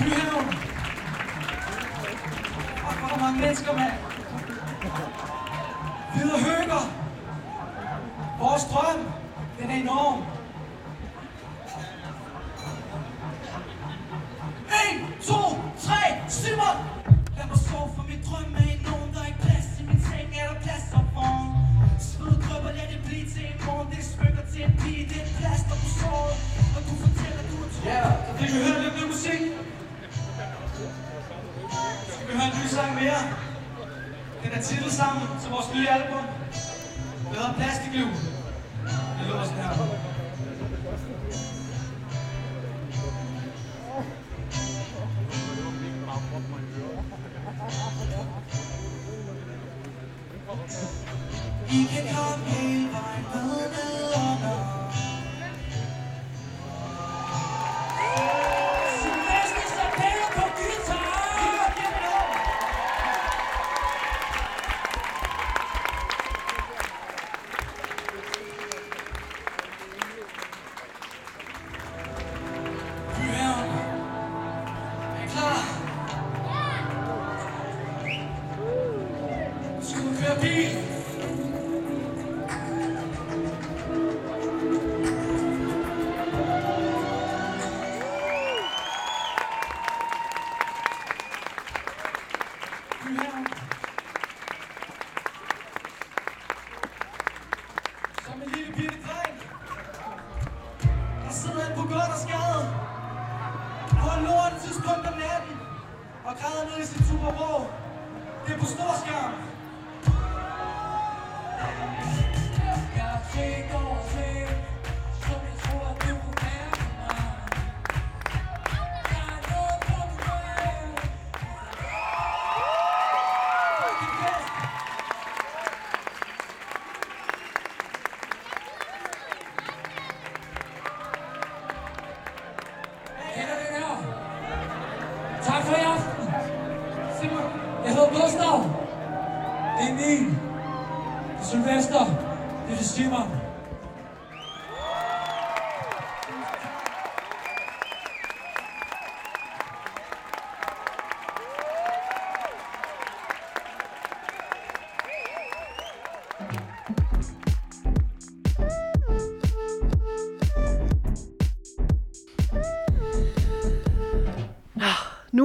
[0.00, 0.34] Ja,
[2.86, 4.17] Og hvor mange mennesker, mand!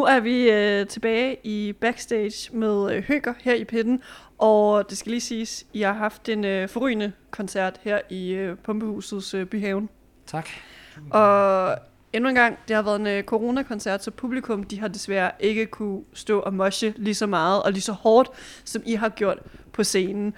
[0.03, 4.01] Nu er vi øh, tilbage i backstage med øh, Høger her i pitten,
[4.37, 8.57] og det skal lige siges, I har haft en øh, forrygende koncert her i øh,
[8.57, 9.89] Pumpehusets øh, Byhaven.
[10.25, 10.49] Tak.
[11.11, 11.77] Og
[12.13, 15.65] endnu en gang, det har været en øh, coronakoncert, så publikum de har desværre ikke
[15.65, 18.29] kunne stå og moshe lige så meget og lige så hårdt,
[18.63, 19.39] som I har gjort
[19.73, 20.33] på scenen.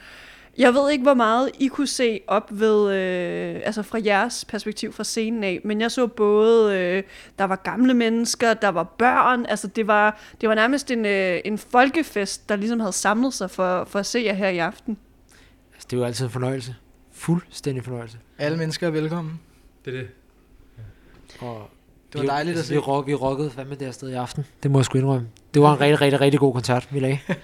[0.58, 4.94] Jeg ved ikke, hvor meget I kunne se op ved, øh, altså fra jeres perspektiv
[4.94, 7.04] fra scenen af, men jeg så både, øh,
[7.40, 11.40] der var gamle mennesker, der var børn, altså det var, det var nærmest en, øh,
[11.46, 14.98] en folkefest, der ligesom havde samlet sig for, for at se jer her i aften.
[15.74, 16.76] Altså, det jo altid en fornøjelse.
[17.14, 18.18] Fuldstændig fornøjelse.
[18.38, 19.40] Alle mennesker er velkommen.
[19.86, 20.08] Det er det.
[21.42, 21.70] Og
[22.14, 22.74] Det var vi- dejligt at altså, se.
[22.74, 24.46] Vi, rock, vi rockede fandme der sted i aften.
[24.64, 25.28] Det må jeg sgu indrømme.
[25.54, 27.20] Det var en rigtig, rigtig, rigtig god koncert, vi lagde.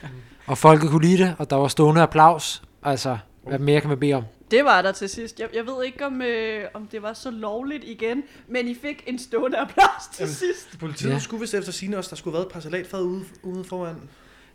[0.47, 2.61] og folket kunne lide det, og der var stående applaus.
[2.83, 3.17] Altså,
[3.47, 4.23] hvad mere kan man bede om?
[4.51, 5.39] Det var der til sidst.
[5.39, 9.03] Jeg, jeg ved ikke, om, øh, om det var så lovligt igen, men I fik
[9.07, 10.79] en stående applaus til Jamen, sidst.
[10.79, 11.13] Politiet Ja.
[11.13, 11.19] ja.
[11.19, 13.95] skulle vist efter sine også, der skulle have været et par salatfad ude, ude foran.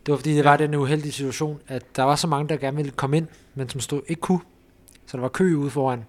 [0.05, 2.77] Det var fordi, det var den uheldige situation, at der var så mange, der gerne
[2.77, 4.39] ville komme ind, men som stod ikke kunne.
[5.05, 6.05] Så der var kø ude foran.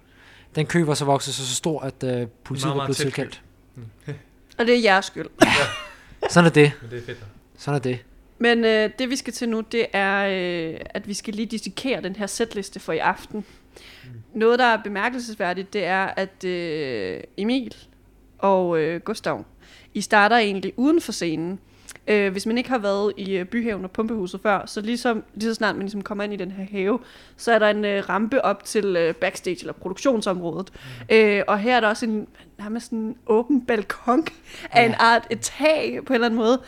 [0.54, 3.42] Den kø var så vokset sig så stor, at øh, politiet Meget, var blevet tilkaldt.
[4.58, 5.26] Og det er jeres skyld.
[6.30, 6.72] Sådan er det.
[6.82, 7.18] Men det er fedt.
[7.58, 7.98] Sådan er det.
[8.38, 12.02] Men øh, det vi skal til nu, det er, øh, at vi skal lige dissekere
[12.02, 13.44] den her sætliste for i aften.
[14.34, 17.76] Noget, der er bemærkelsesværdigt, det er, at øh, Emil
[18.38, 19.44] og øh, Gustav,
[19.94, 21.60] I starter egentlig uden for scenen.
[22.08, 25.50] Øh, hvis man ikke har været i øh, Byhaven og Pumpehuset før, så ligesom, lige
[25.50, 26.98] så snart man ligesom kommer ind i den her have,
[27.36, 30.72] så er der en øh, rampe op til øh, backstage eller produktionsområdet.
[31.10, 31.16] Mm.
[31.16, 32.28] Øh, og her er der også en
[32.58, 34.26] nærmest en åben balkon
[34.70, 36.60] af en art et tag på en eller anden måde.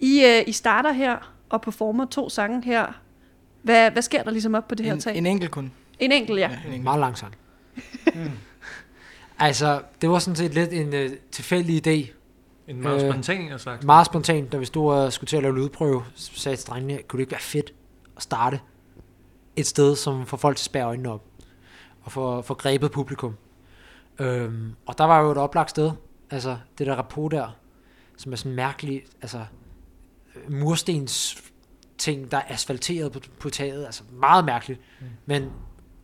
[0.00, 2.86] I, øh, I starter her og performer to sange her.
[3.62, 5.16] Hvad, hvad sker der ligesom op på det her En, tag?
[5.16, 5.72] en enkelt kun.
[5.98, 6.48] en enkelt, ja.
[6.50, 6.84] Ja, en enkelt.
[6.84, 7.34] Meget lang sang.
[9.38, 12.12] altså, det var sådan set lidt en uh, tilfældig idé.
[12.68, 13.84] En meget Øh, spontan slags.
[13.84, 17.18] Meget spontant, da vi stod og skulle til at lave lydprøve, så sagde drengene, kunne
[17.18, 17.74] det ikke være fedt
[18.16, 18.60] at starte
[19.56, 21.24] et sted, som får folk til at spære øjnene op,
[22.02, 23.36] og få, få grebet publikum.
[24.18, 25.90] Øhm, og der var jo et oplagt sted,
[26.30, 27.56] altså det der rapport der,
[28.16, 29.44] som er sådan mærkeligt, altså øh,
[30.48, 31.42] murstens
[31.98, 35.06] ting, der er asfalteret på, på taget, altså meget mærkeligt, mm.
[35.26, 35.50] men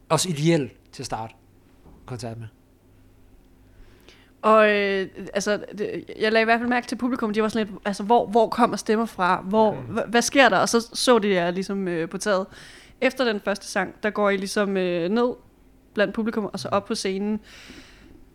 [0.09, 1.35] også ideelt til at starte
[2.07, 2.47] koncert med.
[4.43, 7.66] Og øh, altså, det, jeg lagde i hvert fald mærke til publikum, de var sådan
[7.66, 9.41] lidt, altså, hvor, hvor kommer stemmer fra?
[9.41, 9.99] Hvor, mm.
[10.09, 10.59] hvad sker der?
[10.59, 12.47] Og så så de jer ligesom øh, på taget.
[13.01, 15.35] Efter den første sang, der går I ligesom øh, ned
[15.95, 17.41] blandt publikum, og så op på scenen.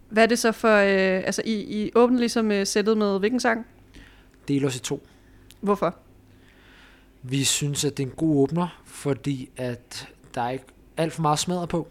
[0.09, 3.39] Hvad er det så for, øh, altså, I, I åbner ligesom øh, sættet med hvilken
[3.39, 3.65] sang?
[4.47, 5.07] Del os i to.
[5.61, 5.95] Hvorfor?
[7.23, 10.65] Vi synes, at det er en god åbner, fordi at der er ikke
[10.97, 11.87] alt for meget smadret på.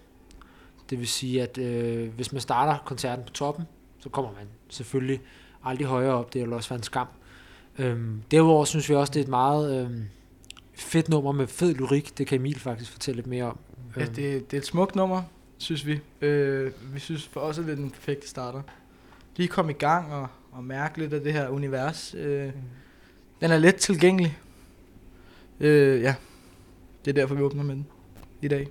[0.91, 3.65] Det vil sige, at øh, hvis man starter koncerten på toppen,
[3.99, 5.21] så kommer man selvfølgelig
[5.65, 6.33] aldrig højere op.
[6.35, 7.07] Det vil også være en skam.
[7.79, 10.05] Øhm, derudover synes vi også, det er et meget øhm,
[10.75, 12.19] fedt nummer med fed lyrik.
[12.19, 13.59] Det kan Emil faktisk fortælle lidt mere om.
[13.97, 15.23] Ja, Øhm, det, det er et smukt nummer,
[15.59, 16.01] synes vi.
[16.21, 18.63] Øh, vi synes for os er det den perfekte starter.
[19.37, 22.15] Lige komme i gang og, og mærke lidt af det her univers.
[22.19, 22.51] Øh,
[23.41, 24.39] den er let tilgængelig.
[25.61, 26.15] Øh, ja,
[27.05, 27.87] det er derfor, vi åbner med den
[28.43, 28.69] i dag.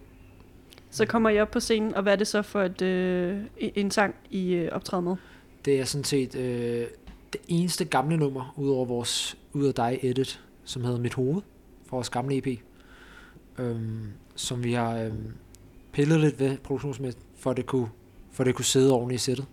[0.91, 3.91] Så kommer I op på scenen, og hvad er det så for et, øh, en
[3.91, 5.15] sang, I øh, optræder med?
[5.65, 6.87] Det er sådan set øh,
[7.33, 11.41] det eneste gamle nummer, udover vores Ud af dig edit, som hedder Mit Hoved,
[11.85, 12.59] fra vores gamle EP.
[13.57, 15.33] Øhm, som vi har øhm,
[15.91, 17.89] pillet lidt ved produktionsmæssigt, for at det kunne,
[18.31, 19.45] for at det kunne sidde ordentligt i sættet.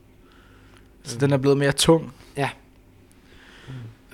[1.02, 2.14] Så den er blevet mere tung.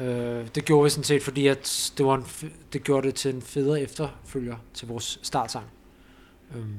[0.02, 3.34] Øh, det gjorde vi sådan set, fordi at det, var en, det gjorde det til
[3.34, 5.66] en federe efterfølger til vores startsang.
[6.54, 6.76] Øhm,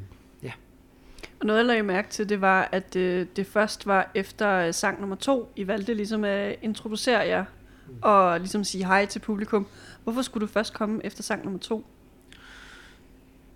[1.43, 4.74] Og noget, jeg lagde mærke til, det var, at øh, det først var efter øh,
[4.74, 7.45] sang nummer to, I valgte ligesom at introducere jer
[8.01, 9.67] og ligesom sige hej til publikum.
[10.03, 11.86] Hvorfor skulle du først komme efter sang nummer to?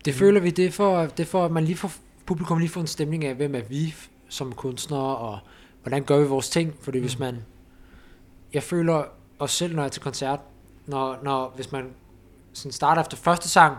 [0.04, 0.18] Det mm.
[0.18, 1.92] føler vi, det er, for, det er for, at man lige får,
[2.26, 3.94] publikum lige får en stemning af, hvem er vi
[4.28, 5.38] som kunstnere, og
[5.82, 6.74] hvordan gør vi vores ting.
[6.80, 7.04] Fordi mm.
[7.04, 7.36] hvis man,
[8.52, 9.04] jeg føler
[9.38, 10.40] også selv, når jeg er til koncert,
[10.86, 11.90] når, når hvis man
[12.52, 13.78] sådan starter efter første sang,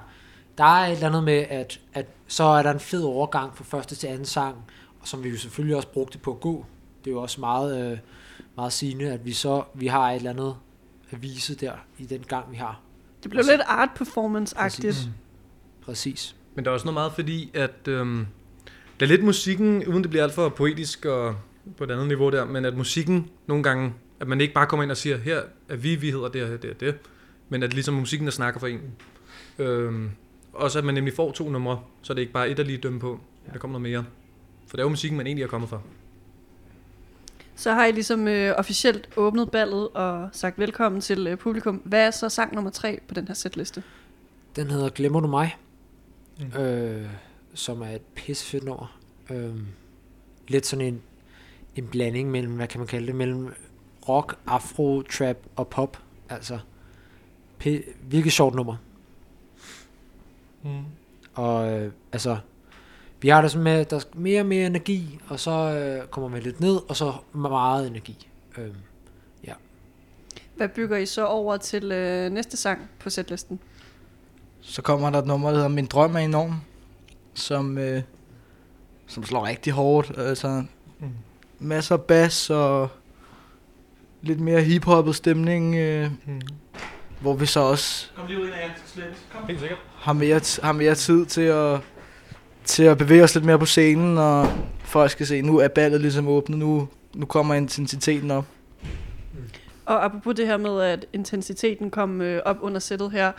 [0.58, 3.64] der er et eller andet med, at, at så er der en fed overgang fra
[3.64, 4.56] første til anden sang,
[5.02, 6.66] og som vi jo selvfølgelig også brugte på at gå.
[7.04, 7.98] Det er jo også meget, øh,
[8.56, 10.56] meget sigende, at vi så vi har et eller andet
[11.12, 12.80] at vise der i den gang, vi har.
[13.24, 14.88] Det blev lidt art performance-agtigt.
[14.88, 15.10] Præcis.
[15.82, 16.36] Præcis.
[16.56, 18.28] Men der er også noget meget fordi, at øhm,
[19.00, 21.36] er lidt musikken, uden det bliver alt for poetisk og
[21.78, 24.84] på et andet niveau der, men at musikken nogle gange, at man ikke bare kommer
[24.84, 26.96] ind og siger, her er vi, vi hedder det og det og det,
[27.50, 28.82] men at ligesom musikken, der snakker for en.
[29.60, 30.12] Øhm,
[30.54, 32.78] også at man nemlig får to numre, så er det ikke bare et at lige
[32.78, 33.20] dømme på,
[33.54, 34.06] der kommer noget mere.
[34.68, 35.84] For det er jo musikken, man egentlig er kommet for.
[37.56, 41.76] Så har I ligesom øh, officielt åbnet ballet og sagt velkommen til øh, publikum.
[41.76, 43.84] Hvad er så sang nummer tre på den her setliste?
[44.56, 45.58] Den hedder Glemmer du mig?
[46.40, 46.62] Mm.
[46.62, 47.08] Øh,
[47.54, 49.00] som er et pissefedt nummer.
[49.30, 49.56] Øh,
[50.48, 51.02] lidt sådan en,
[51.76, 53.54] en blanding mellem, hvad kan man kalde det, mellem
[54.10, 55.98] rock, afro, trap og pop.
[56.30, 56.60] Altså,
[57.66, 58.76] p- virkelig sjovt nummer.
[60.64, 60.84] Mm.
[61.34, 62.38] Og øh, altså,
[63.22, 66.08] vi har det sådan med, at der er mere og mere energi, og så øh,
[66.08, 68.28] kommer man lidt ned, og så meget energi.
[68.58, 68.68] Øh,
[70.56, 73.60] Hvad bygger I så over til øh, næste sang på setlisten?
[74.62, 76.54] Så kommer der et nummer, der hedder Min Drøm er enorm,
[77.34, 78.02] som, øh,
[79.08, 80.18] som slår rigtig hårdt.
[80.18, 80.64] Altså,
[81.00, 81.10] Mm.
[81.60, 82.90] masser af bas og
[84.22, 86.42] lidt mere hiphoppet stemning, øh, Mm.
[87.22, 89.06] hvor vi så også Kom lige ud ind af slet.
[89.34, 89.48] Kom.
[89.48, 89.80] Helt sikkert.
[89.96, 91.80] har mere, t- har mere tid til at,
[92.66, 94.48] til at bevæge os lidt mere på scenen, og
[94.84, 98.46] folk skal se, nu er ballet ligesom åbnet, nu, nu kommer intensiteten op.
[99.86, 103.32] Og apropos det her med, at intensiteten kom øh, op under sættet her.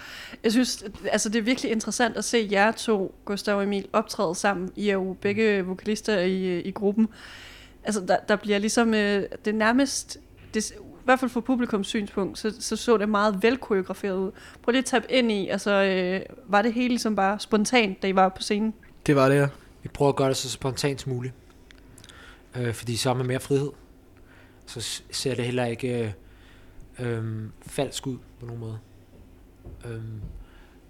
[0.44, 4.34] Jeg synes, altså det er virkelig interessant at se jer to, Gustav og Emil, optræde
[4.34, 4.70] sammen.
[4.76, 7.08] I er jo begge vokalister i, øh, i gruppen.
[7.84, 10.18] Altså der, der bliver ligesom, øh, det er nærmest,
[10.54, 10.74] det, i
[11.04, 14.30] hvert fald fra publikums synspunkt, så, så så det meget velkoreograferet ud.
[14.62, 18.06] Prøv lige at tabe ind i, altså øh, var det hele ligesom bare spontant, da
[18.06, 18.74] I var på scenen?
[19.06, 19.48] Det var det, ja.
[19.82, 21.34] Vi prøver at gøre det så spontant som muligt.
[22.56, 23.70] Øh, fordi så med mere frihed,
[24.66, 26.14] så ser det heller ikke
[26.98, 27.24] øh, øh,
[27.66, 28.78] falsk ud på nogen måde.
[29.84, 29.98] Øh, der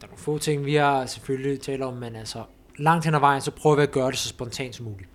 [0.03, 2.45] er nogle få ting, vi har selvfølgelig talt om, men altså
[2.77, 5.09] langt hen ad vejen, så prøver vi at gøre det så spontant som muligt.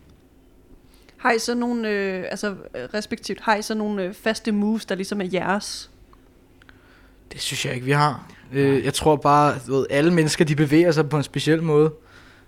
[1.26, 2.56] Har I så nogle, øh, altså
[2.93, 5.89] respektivt, har I så nogle øh, faste moves, der ligesom er jeres?
[7.31, 8.27] Det synes jeg ikke, vi har.
[8.53, 11.93] Øh, jeg tror bare, du ved, alle mennesker de bevæger sig på en speciel måde.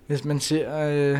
[0.07, 1.19] Hvis man ser øh,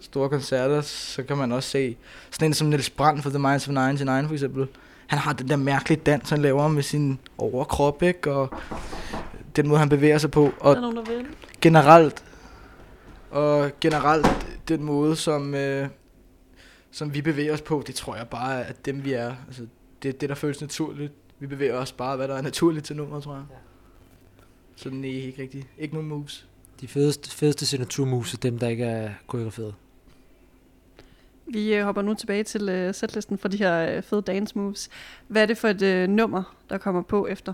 [0.00, 1.96] store koncerter, så kan man også se
[2.30, 4.68] sådan en som Niels Brandt fra The Minds of 99 for eksempel.
[5.06, 8.32] Han har den der mærkelige dans, han laver med sin overkrop, ikke?
[8.32, 8.50] Og
[9.56, 10.44] den måde, han bevæger sig på.
[10.46, 11.26] Er Og der nogen, der vil?
[11.60, 12.24] generelt,
[13.30, 14.26] og generelt
[14.68, 15.88] den måde, som, øh,
[16.98, 19.34] som vi bevæger os på, det tror jeg bare er dem, vi er.
[19.46, 19.66] Altså,
[20.02, 21.12] det er det, der føles naturligt.
[21.38, 23.44] Vi bevæger os bare, hvad der er naturligt til nummeret, tror jeg.
[23.50, 23.56] Ja.
[24.76, 25.66] Så nej, ikke rigtigt.
[25.78, 26.46] Ikke nogen moves.
[26.80, 29.74] De fedeste, fedeste signaturmoves er dem, der ikke er koreograferet.
[31.46, 34.88] Vi øh, hopper nu tilbage til øh, setlisten for de her øh, fede dance moves.
[35.28, 37.52] Hvad er det for et øh, nummer, der kommer på efter?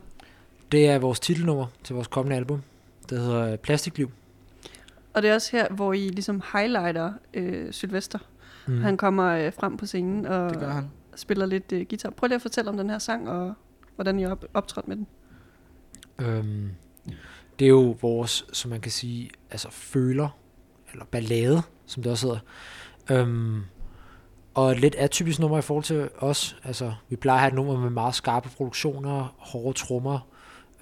[0.73, 2.63] Det er vores titelnummer til vores kommende album.
[3.11, 4.11] Det hedder øh, Plastikliv.
[5.15, 8.19] Og det er også her, hvor I ligesom highlighter øh, Sylvester.
[8.67, 8.81] Mm.
[8.81, 10.91] Han kommer øh, frem på scenen og Det gør han.
[11.17, 12.11] spiller lidt øh, guitar.
[12.11, 13.55] Prøv lige at fortælle om den her sang, og
[13.95, 15.07] hvordan I op, optrådte med den.
[16.19, 16.71] Øhm,
[17.59, 20.29] det er jo vores, som man kan sige, altså føler,
[20.93, 22.41] eller ballade, som det også hedder.
[23.11, 23.63] Øhm,
[24.55, 26.57] og et lidt atypisk nummer i forhold til os.
[26.65, 30.29] Altså, vi plejer at have et nummer med meget skarpe produktioner, hårde trommer.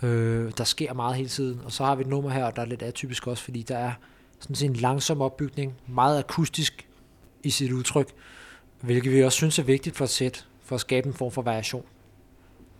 [0.02, 1.60] Øh, der sker meget hele tiden.
[1.64, 3.92] Og så har vi et nummer her, der er lidt atypisk også, fordi der er
[4.40, 6.88] sådan en langsom opbygning, meget akustisk
[7.42, 8.08] i sit udtryk,
[8.80, 11.42] hvilket vi også synes er vigtigt for et sæt, for at skabe en form for
[11.42, 11.84] variation.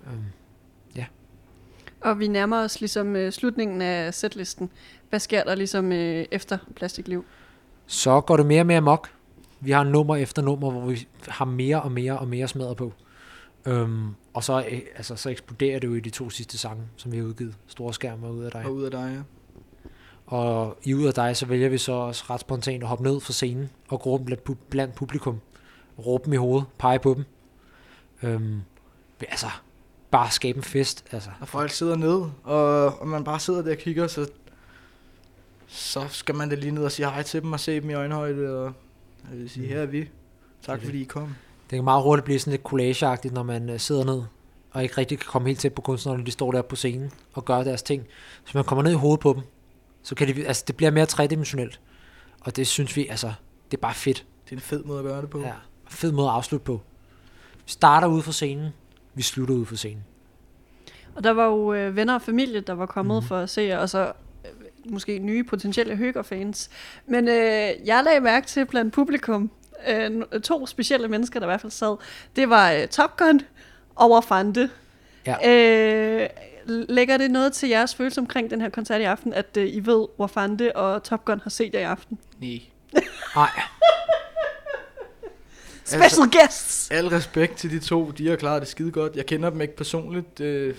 [0.07, 0.25] Øhm,
[2.01, 4.71] Og vi nærmer os ligesom øh, slutningen af setlisten.
[5.11, 7.25] Hvad sker der ligesom øh, efter Plastikliv?
[7.87, 9.11] så går det mere og mere amok.
[9.61, 12.93] Vi har nummer efter nummer, hvor vi har mere og mere og mere smadret på.
[13.67, 17.13] Øhm, og så, øh, altså, så eksploderer det jo i de to sidste sange, som
[17.13, 17.55] vi har udgivet.
[17.67, 18.65] Store skærme og ud af dig.
[18.65, 19.23] Og ud af dig, ja.
[20.33, 23.21] Og i ud af dig, så vælger vi så også ret spontant at hoppe ned
[23.21, 25.41] fra scenen og gå rundt blandt, pu- blandt publikum.
[26.07, 27.25] Råbe dem i hovedet, pege på dem.
[28.23, 28.61] Øhm,
[29.29, 29.47] altså,
[30.11, 31.05] bare skabe en fest.
[31.13, 31.31] Altså.
[31.41, 34.27] Og folk sidder ned, og, og man bare sidder der og kigger, så,
[35.67, 37.95] så skal man da lige ned og sige hej til dem og se dem i
[37.95, 38.73] øjenhøjde, og
[39.31, 39.73] jeg vil sige, Mm.
[39.73, 40.09] her er vi.
[40.63, 40.85] Tak det.
[40.87, 41.35] fordi I kom.
[41.71, 44.23] Det kan meget hurtigt blive sådan lidt collageagtigt, når man øh, sidder ned
[44.71, 47.11] og ikke rigtig kan komme helt tæt på kunstnerne, når de står der på scenen
[47.33, 48.07] og gør deres ting.
[48.45, 49.43] Så man kommer ned i hovedet på dem,
[50.03, 51.81] så kan det, altså, det bliver mere tredimensionelt.
[52.41, 53.33] Og det synes vi, altså,
[53.71, 54.27] det er bare fedt.
[54.45, 55.41] Det er en fed måde at gøre det på.
[55.41, 55.53] Ja,
[55.89, 56.81] fed måde at afslutte på.
[57.57, 58.69] Vi starter ude fra scenen,
[59.15, 60.05] vi slutter ude fra scenen.
[61.15, 63.25] Og der var jo øh, venner og familie, der var kommet Mhm.
[63.25, 63.29] mm.
[63.29, 64.13] for at se og så
[64.45, 66.71] øh, måske nye potentielle Høger-fans.
[67.07, 67.35] Men øh,
[67.87, 69.51] jeg lagde mærke til blandt publikum,
[69.89, 71.97] øh, to specielle mennesker, der i hvert fald sad.
[72.37, 73.41] Det var øh, Top Gun
[73.95, 74.71] og Wafande.
[75.27, 75.51] Ja.
[75.51, 76.29] Øh,
[76.67, 79.81] lægger det noget til jeres følelse omkring den her koncert i aften, at øh, I
[79.87, 82.19] ved, Wafande og Top Gun har set jer i aften?
[82.41, 82.61] Nej.
[83.37, 83.51] Nej,
[85.85, 86.91] Special guests!
[86.91, 89.17] Al respekt til de to, de har klaret det skide godt.
[89.17, 90.41] Jeg kender dem ikke personligt.
[90.41, 90.75] Øh,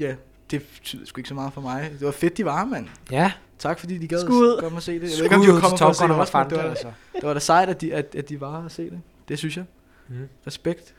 [0.00, 0.14] ja,
[0.50, 1.90] det betyder sgu ikke så meget for mig.
[1.98, 2.86] Det var fedt, de var, mand.
[3.10, 3.32] ja.
[3.58, 4.56] Tak fordi de gad Skud.
[4.56, 5.00] at komme og se det.
[5.00, 6.02] Jeg ved Skud ikke, om de kommet for at Top se
[6.54, 6.92] det var, altså.
[7.14, 9.00] det var da sejt, at de, at, at de var og se det.
[9.28, 9.64] Det synes jeg.
[10.08, 10.28] Mm.
[10.46, 10.94] Respekt.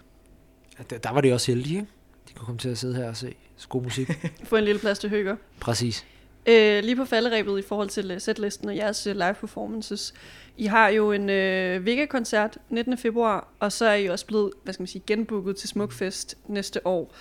[0.80, 1.92] Ja, Der, der var de også heldige, ikke?
[2.36, 3.36] Kunne komme til at sidde her og se
[3.70, 4.12] god musik.
[4.44, 5.36] Få en lille plads til Høger.
[5.60, 6.06] Præcis.
[6.46, 10.14] Øh, lige på falderæbet i forhold til uh, setlisten og jeres uh, live performances.
[10.58, 12.98] I har jo en uh, Vega-koncert 19.
[12.98, 16.88] februar, og så er I også blevet, hvad skal man sige, genbooket til Smukfest næste
[16.88, 17.14] år.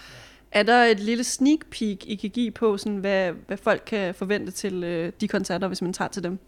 [0.53, 4.15] Er der et lille sneak peek, I kan give på, sådan, hvad, hvad folk kan
[4.15, 6.39] forvente til uh, de koncerter, hvis man tager til dem?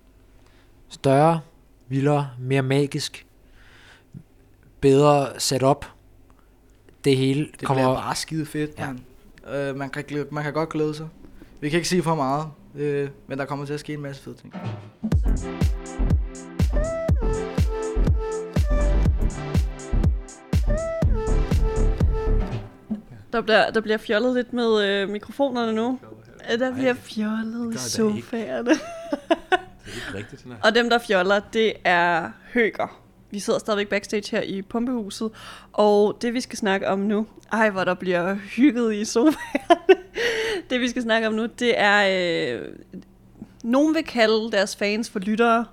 [0.88, 1.40] Større,
[1.88, 3.26] vildere, mere magisk,
[4.80, 5.86] bedre setup.
[7.06, 7.82] Det hele Det kommer...
[7.84, 8.86] bliver bare skide fedt, Ja.
[8.86, 9.00] man.
[9.54, 11.08] Øh, man, kan, man kan godt glæde sig.
[11.60, 14.22] Vi kan ikke sige for meget, øh, men der kommer til at ske en masse
[14.22, 14.54] fede ting.
[23.32, 25.98] Der bliver, der bliver fjollet lidt med øh, mikrofonerne nu.
[26.58, 28.70] Der bliver fjollet i sofaerne.
[28.70, 28.80] Det
[29.86, 30.54] er ikke rigtigt, her.
[30.64, 33.05] Og dem, der fjoller, det er høger.
[33.36, 35.30] Vi sidder stadigvæk backstage her i Pumpehuset,
[35.72, 40.02] og det vi skal snakke om nu, ej hvor der bliver hygget i sofaerne.
[40.70, 42.68] det vi skal snakke om nu, det er, øh,
[43.64, 45.64] nogen vil kalde deres fans for lyttere,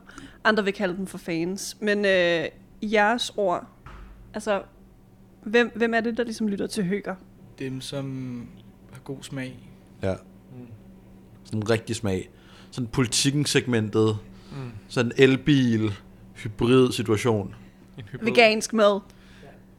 [0.43, 1.77] andre vil kalde dem for fans.
[1.79, 2.45] Men øh,
[2.81, 3.67] i jeres ord,
[4.33, 4.61] altså,
[5.43, 7.15] Hvem, hvem er det, der ligesom lytter til høger?
[7.59, 8.47] Dem, som
[8.91, 9.69] har god smag.
[10.01, 10.15] Ja.
[11.43, 12.29] Sådan en rigtig smag.
[12.71, 14.17] Sådan politikken segmentet.
[14.51, 14.71] Mm.
[14.87, 15.91] Sådan en elbil,
[16.43, 17.55] hybrid situation.
[17.97, 18.25] En hybrid.
[18.25, 18.99] Vegansk mad.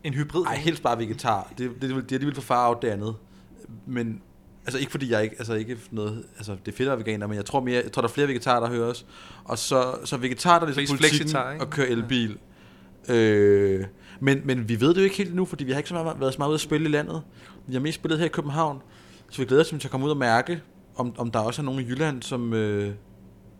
[0.04, 0.44] En hybrid.
[0.46, 1.52] Ej, helst bare vegetar.
[1.58, 3.14] Det, det, det, det er alligevel for far out det andet.
[3.86, 4.22] Men,
[4.64, 7.26] altså ikke fordi jeg ikke, altså ikke noget, altså det er fedt at være veganer,
[7.26, 9.06] men jeg tror mere, jeg tror der er flere vegetarer, der hører os.
[9.44, 12.38] Og så, så vegetar, der er ligesom politikken og kører elbil.
[13.08, 13.84] Øh,
[14.20, 16.20] men, men vi ved det jo ikke helt nu, fordi vi har ikke så meget,
[16.20, 17.22] været så meget ude at spille i landet.
[17.66, 18.82] Vi har mest spillet her i København.
[19.30, 20.62] Så vi glæder os til at komme ud og mærke,
[20.96, 22.94] om, om der også er nogen i Jylland, som, øh,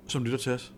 [0.08, 0.72] som lytter til os.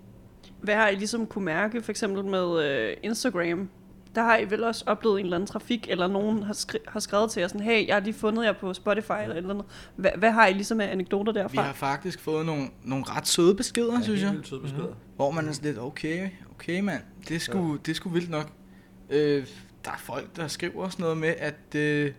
[0.61, 3.69] Hvad har I ligesom kunne mærke, for eksempel med øh, Instagram?
[4.15, 7.01] Der har I vel også oplevet en eller anden trafik, eller nogen har, skri- har
[7.01, 9.51] skrevet til jer sådan, hey, jeg har lige fundet jer på Spotify eller et eller
[9.51, 9.67] andet.
[9.97, 11.63] Hvad, hvad har I ligesom af anekdoter Vi derfra?
[11.63, 14.31] har faktisk fået nogle, nogle ret søde beskeder, ja, synes jeg.
[14.31, 14.95] Helt søde beskeder.
[15.17, 17.79] Hvor man er sådan lidt, okay, okay mand, det er sgu, ja.
[17.87, 18.51] det er sgu vildt nok.
[19.11, 19.47] Øh,
[19.85, 22.13] der er folk, der skriver sådan noget med, at øh,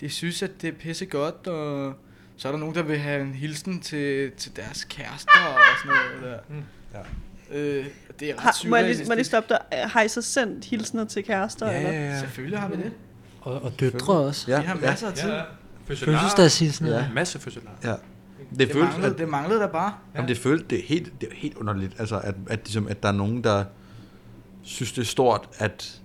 [0.00, 1.94] de synes, at det er pisse godt, og
[2.36, 5.96] så er der nogen, der vil have en hilsen til, til deres kærester og sådan
[6.20, 6.54] noget der.
[6.54, 6.62] Mm.
[6.94, 6.98] Ja.
[7.52, 7.86] Øh,
[8.20, 9.58] det er ret Har, må, jeg lige, må jeg lige stoppe dig?
[9.88, 11.70] Har I så sendt hilsner til kærester?
[11.70, 11.90] Ja, eller?
[11.92, 12.20] ja, ja.
[12.20, 12.92] Selvfølgelig har vi det.
[13.40, 14.50] Og, og døtre også.
[14.50, 15.30] Ja, Vi har masser af tid.
[15.30, 15.42] Ja.
[15.86, 16.86] Fødselsdagshilsen.
[16.86, 16.96] Ja.
[16.96, 17.06] Ja.
[17.14, 17.70] Masse fødselar.
[17.84, 17.94] ja.
[18.50, 19.94] Det, Det føles, manglede, at, det manglede der bare.
[20.14, 23.02] Jamen, det føles, det er helt, det er helt underligt, altså, at, at, ligesom, at
[23.02, 23.64] der er nogen, der
[24.62, 26.00] synes, det er stort, at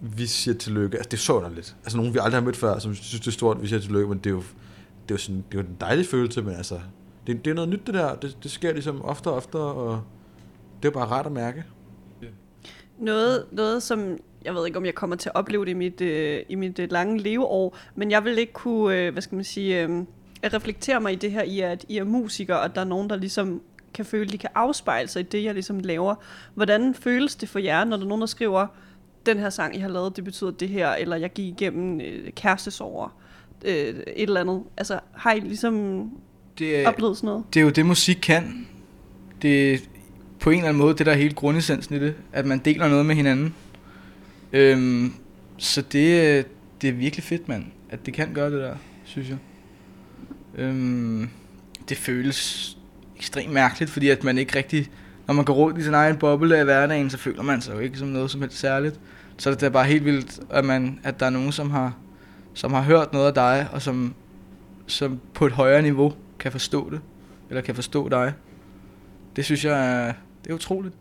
[0.00, 0.96] vi siger tillykke.
[0.96, 1.76] Altså, det er så underligt.
[1.84, 3.80] Altså, nogen, vi aldrig har mødt før, som synes, det er stort, at vi siger
[3.80, 4.38] tillykke, men det er jo,
[5.08, 6.80] det er jo, sådan, det er jo en dejlig følelse, men altså,
[7.26, 8.14] det, det er noget nyt, det der.
[8.14, 10.02] Det, det sker ligesom oftere og oftere, og
[10.82, 11.64] det er bare rart at mærke.
[12.98, 16.00] Noget, noget, som jeg ved ikke, om jeg kommer til at opleve det i mit,
[16.00, 19.44] øh, i mit øh, lange leveår, men jeg vil ikke kunne, øh, hvad skal man
[19.44, 20.04] sige, øh,
[20.42, 22.84] at reflektere mig i det her, i at I er musikere, og at der er
[22.84, 23.62] nogen, der ligesom
[23.94, 26.14] kan føle, de kan afspejle sig i det, jeg ligesom laver.
[26.54, 28.66] Hvordan føles det for jer, når der er nogen, der skriver,
[29.26, 32.32] den her sang, I har lavet, det betyder det her, eller jeg gik igennem øh,
[32.32, 33.16] kærestesover,
[33.64, 34.62] øh, et eller andet.
[34.76, 36.04] Altså, har I ligesom
[36.58, 37.44] Det er, oplevet sådan noget?
[37.54, 38.68] det er jo det, musik kan.
[39.42, 39.90] Det
[40.40, 42.14] på en eller anden måde det, der er hele grundessensen i det.
[42.32, 43.54] At man deler noget med hinanden.
[44.52, 45.14] Øhm,
[45.58, 46.42] så det, er-
[46.82, 47.64] det er virkelig fedt, mand.
[47.90, 49.36] At det kan gøre det der, synes jeg.
[50.58, 51.28] Øhm,
[51.88, 52.76] det føles
[53.16, 54.88] ekstremt mærkeligt, fordi at man ikke rigtig...
[55.26, 57.78] Når man går rundt i sin egen boble af hverdagen, så føler man sig jo
[57.78, 59.00] ikke som noget som helst særligt.
[59.36, 61.96] Så det er bare helt vildt, at, man, at der er nogen, som har,
[62.54, 64.14] som har hørt noget af dig, og som,
[64.86, 67.00] som på et højere niveau kan forstå det.
[67.48, 68.32] Eller kan forstå dig.
[69.36, 70.12] Det synes jeg er,
[70.44, 70.94] det er utroligt.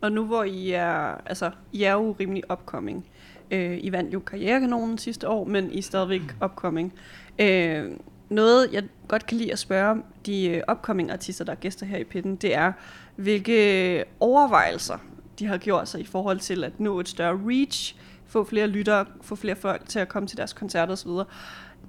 [0.00, 3.06] Og nu hvor I er, altså, I er jo rimelig upcoming.
[3.50, 6.92] Øh, I vandt jo Karrierekanonen sidste år, men I er stadigvæk upcoming.
[7.38, 7.90] Øh,
[8.28, 11.98] noget, jeg godt kan lide at spørge de øh, upcoming artister, der er gæster her
[11.98, 12.72] i pitten, det er,
[13.16, 14.98] hvilke overvejelser
[15.38, 19.06] de har gjort sig i forhold til at nå et større reach, få flere lyttere,
[19.22, 21.10] få flere folk til at komme til deres koncerter osv.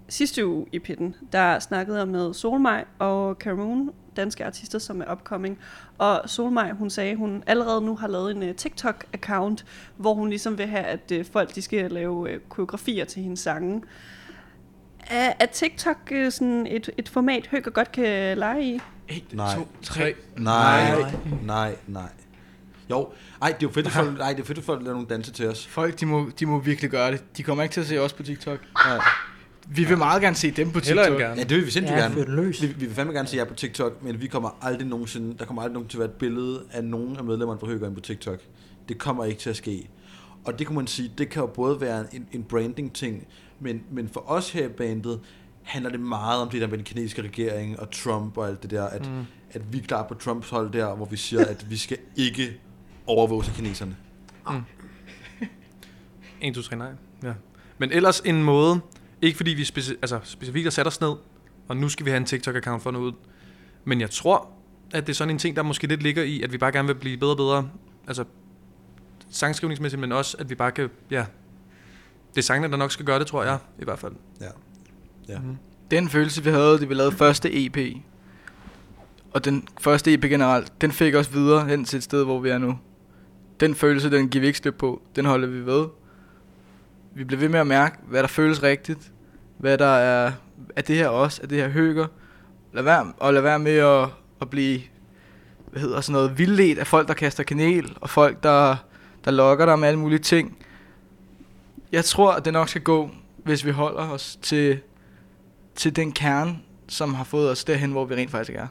[0.07, 5.11] Sidste uge i pitten, der snakkede jeg med Solmej og Caroon, danske artister, som er
[5.11, 5.59] upcoming.
[5.97, 9.65] Og Solmaj, hun sagde, hun allerede nu har lavet en uh, TikTok-account,
[9.97, 13.39] hvor hun ligesom vil have, at uh, folk de skal lave uh, koreografier til hendes
[13.39, 13.81] sange.
[15.07, 18.79] Er, er TikTok uh, sådan et, et format, Høger godt kan lege i?
[19.07, 19.55] 1, Nej.
[19.55, 20.13] 2, 3.
[20.37, 21.13] Nej,
[21.43, 22.09] nej, nej.
[22.89, 23.09] Jo,
[23.41, 25.07] ej, det er jo fedt, at folk, ej, det er fedt, at folk laver nogle
[25.07, 25.67] danse til os.
[25.67, 27.37] Folk, de må, de må virkelig gøre det.
[27.37, 28.59] De kommer ikke til at se os på TikTok.
[28.85, 28.99] Nej.
[29.67, 31.07] Vi vil meget gerne se dem på TikTok.
[31.07, 31.35] end gerne.
[31.35, 32.35] Ja, det vil vi sindssygt Ja, gerne.
[32.35, 32.61] løs.
[32.61, 35.45] Vi, vi vil fandme gerne se jer på TikTok, men vi kommer aldrig nogensinde, der
[35.45, 38.01] kommer aldrig nogen til at være et billede af nogen af medlemmerne fra Høgeren på
[38.01, 38.39] TikTok.
[38.89, 39.89] Det kommer ikke til at ske.
[40.45, 43.27] Og det kunne man sige, det kan jo både være en, en branding-ting,
[43.59, 45.19] men, men for os her i bandet,
[45.63, 48.71] handler det meget om det der med den kinesiske regering og Trump og alt det
[48.71, 49.25] der, at, mm.
[49.51, 52.57] at vi er klar på Trumps hold der, hvor vi siger, at vi skal ikke
[53.07, 53.95] overvåge kineserne.
[56.41, 56.91] 1, 2, 3, nej.
[57.23, 57.33] Ja.
[57.77, 58.79] Men ellers en måde,
[59.21, 61.13] ikke fordi vi speci- altså, specifikt har sat os ned,
[61.67, 63.13] og nu skal vi have en TikTok-account for noget ud.
[63.85, 64.49] Men jeg tror,
[64.93, 66.87] at det er sådan en ting, der måske lidt ligger i, at vi bare gerne
[66.87, 67.69] vil blive bedre og bedre.
[68.07, 68.23] Altså
[69.29, 71.25] sangskrivningsmæssigt, men også, at vi bare kan, ja,
[72.35, 74.13] det er sangene, der nok skal gøre det, tror jeg, i hvert fald.
[74.41, 74.45] Ja.
[75.29, 75.39] Ja.
[75.39, 75.57] Mhm.
[75.91, 77.77] Den følelse, vi havde, da vi lavede første EP,
[79.31, 82.49] og den første EP generelt, den fik os videre hen til et sted, hvor vi
[82.49, 82.79] er nu.
[83.59, 85.01] Den følelse, den giver vi ikke slip på.
[85.15, 85.85] Den holder vi ved.
[87.15, 89.11] Vi bliver ved med at mærke, hvad der føles rigtigt.
[89.57, 90.31] Hvad der er,
[90.75, 92.07] er det her også, er det her høger.
[92.73, 94.09] Lad være, og lad være med at,
[94.41, 94.81] at blive,
[95.71, 98.75] hvad hedder sådan noget, vildledt af folk, der kaster kanel, og folk, der,
[99.25, 100.57] der lokker dig med alle mulige ting.
[101.91, 103.09] Jeg tror, at det nok skal gå,
[103.43, 104.79] hvis vi holder os til,
[105.75, 108.67] til den kerne, som har fået os derhen, hvor vi rent faktisk er.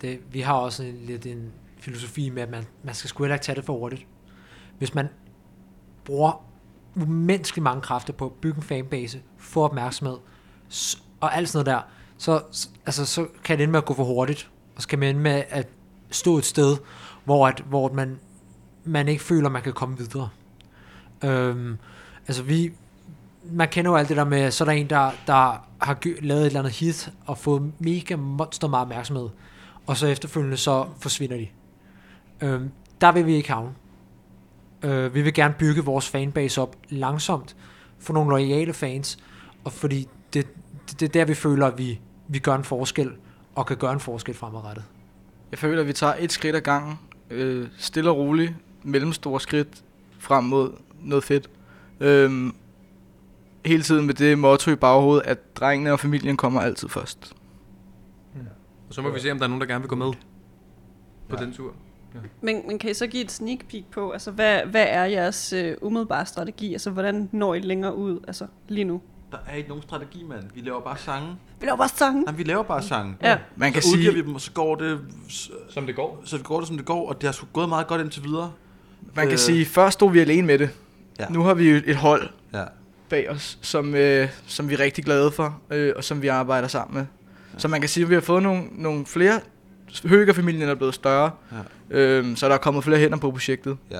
[0.00, 3.34] Det, vi har også en, lidt en filosofi med, at man, man skal sgu heller
[3.34, 4.06] ikke tage det for hurtigt.
[4.78, 5.08] Hvis man
[6.04, 6.53] bruger
[6.96, 10.16] umenneskeligt mange kræfter på at bygge en fanbase, få opmærksomhed,
[11.20, 11.88] og alt sådan noget der,
[12.18, 12.42] så,
[12.86, 15.20] altså, så kan det ende med at gå for hurtigt, og så kan man ende
[15.20, 15.68] med at
[16.10, 16.76] stå et sted,
[17.24, 18.18] hvor, at, hvor man,
[18.84, 20.28] man ikke føler, man kan komme videre.
[21.24, 21.78] Øhm,
[22.28, 22.72] altså vi,
[23.44, 26.40] man kender jo alt det der med, så er der en, der, der har lavet
[26.40, 29.28] et eller andet hit, og fået mega monster meget opmærksomhed,
[29.86, 31.48] og så efterfølgende så forsvinder de.
[32.40, 33.74] Øhm, der vil vi ikke havne.
[34.84, 37.56] Øh, vi vil gerne bygge vores fanbase op langsomt,
[37.98, 39.18] få nogle loyale fans,
[39.64, 40.46] og fordi det,
[40.90, 43.10] det, det er der, vi føler, at vi, vi gør en forskel,
[43.54, 44.84] og kan gøre en forskel fremadrettet.
[45.50, 46.98] Jeg føler, at vi tager et skridt ad gangen.
[47.30, 48.54] Øh, stille og roligt.
[48.82, 49.84] Mellemstore skridt
[50.18, 51.50] frem mod noget fedt.
[52.00, 52.54] Øhm,
[53.66, 57.34] hele tiden med det motto i baghovedet, at drengene og familien kommer altid først.
[58.88, 60.12] Og så må vi se, om der er nogen, der gerne vil gå med
[61.28, 61.74] på den tur.
[62.40, 65.52] Men, men kan I så give et sneak peek på, altså hvad, hvad er jeres
[65.52, 66.72] øh, umiddelbare strategi?
[66.72, 69.00] Altså hvordan når I længere ud, altså lige nu?
[69.32, 70.44] Der er ikke nogen strategi, mand.
[70.54, 71.36] Vi laver bare sange.
[71.60, 72.22] Vi laver bare sange.
[72.22, 73.16] Nej, vi laver bare sange.
[73.22, 73.38] Ja.
[73.56, 75.00] Man kan så sige- vi dem, og så går det...
[75.70, 76.22] Som det går.
[76.24, 78.52] Så går det, som det går, og det har sgu gået meget godt indtil videre.
[79.14, 80.70] Man kan Øh, sige, før stod vi alene med det.
[81.20, 81.26] Ja.
[81.28, 82.64] Nu har vi jo et hold Ja.
[83.08, 86.68] bag os, som, øh, som vi er rigtig glade for, øh, og som vi arbejder
[86.68, 87.06] sammen med.
[87.58, 89.40] Så man kan sige, at vi har fået nogle, nogle flere...
[90.04, 91.58] Høgerfamilien er blevet større, Ja.
[91.98, 93.76] øhm, så der er kommet flere hænder på projektet.
[93.90, 93.98] Ja.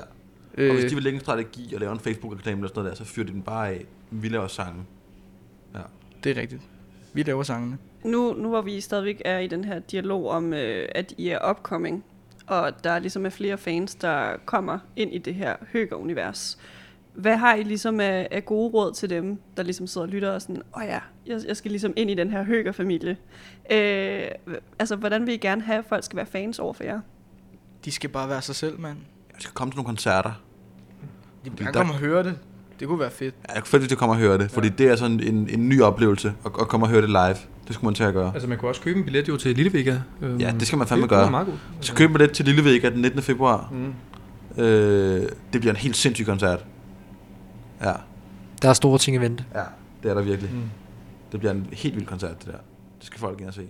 [0.59, 2.99] Øh, Og hvis de vil lægge en strategi og lave en Facebook-reklame eller sådan noget
[2.99, 3.85] der, så fyrer de den bare af.
[4.11, 4.83] Vi laver sange.
[5.75, 5.81] Ja.
[6.25, 6.63] Det er rigtigt.
[7.13, 7.79] Vi laver sangene.
[8.05, 11.51] Nu, nu hvor vi stadigvæk er i den her dialog om, øh, at I er
[11.51, 12.05] upcoming,
[12.47, 16.59] og der ligesom er flere fans, der kommer ind i det her Høger-univers.
[17.15, 20.31] Hvad har I ligesom af, af gode råd til dem, der ligesom sidder og lytter
[20.31, 23.17] og sådan, åh oh ja, jeg, jeg skal ligesom ind i den her Høger-familie.
[23.73, 24.23] Øh,
[24.79, 27.01] altså, hvordan vil I gerne have, at folk skal være fans over for jer?
[27.85, 28.97] De skal bare være sig selv, mand.
[29.33, 30.31] Jeg skal komme til nogle koncerter.
[31.45, 32.39] De kan der- komme og høre det.
[32.81, 33.35] Det kunne være fedt.
[33.49, 35.49] Ja, jeg kunne fedt, hvis du kommer og høre det, fordi det er sådan en,
[35.51, 37.37] en ny oplevelse at, at komme og høre det live.
[37.67, 38.31] Det skulle man til at gøre.
[38.35, 39.97] Altså, man kunne også købe en billet jo til Lille Vega.
[40.23, 41.31] Øhm, Ja, det skal man fandme det gøre.
[41.31, 41.59] meget godt.
[41.81, 43.23] Så køb billet til Lille Vega den 19.
[43.23, 43.73] februar.
[43.73, 44.63] Mm.
[44.63, 45.23] Øh,
[45.53, 46.65] det bliver en helt sindssyg koncert.
[47.83, 47.93] Ja,
[48.63, 49.45] Der er store ting i vente.
[49.55, 49.63] ja
[50.03, 50.51] det er der virkelig.
[50.55, 50.63] Mm.
[51.33, 52.59] Det bliver en helt vild koncert, det der.
[52.99, 53.69] Det skal folk gerne se.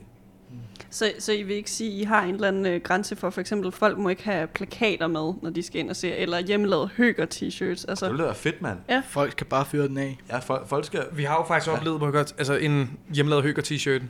[0.91, 3.31] Så, så I vil ikke sige, at I har en eller anden øh, grænse for,
[3.31, 6.39] for eksempel, folk må ikke have plakater med, når de skal ind og se, eller
[6.39, 7.85] hjemmelavet Høger t-shirts.
[7.89, 8.79] Altså, Det ville være fedt, mand.
[8.89, 9.03] Ja.
[9.09, 10.19] Folk kan bare fyre den af.
[10.31, 11.05] Ja, folk, folk skal...
[11.13, 11.77] Vi har jo faktisk Ja.
[11.77, 14.03] oplevet, godt, altså en hjemmelavet høger t-shirt,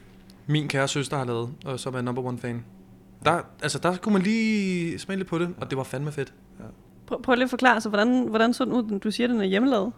[0.47, 2.65] min kære søster har lavet, og som er number one fan.
[3.25, 6.33] Der, altså, der kunne man lige smage lidt på det, og det var fandme fedt.
[7.07, 8.99] Prøv, prøv lige at forklare, så hvordan, hvordan så den ud?
[9.01, 9.93] Du siger, den er hjemmelavet.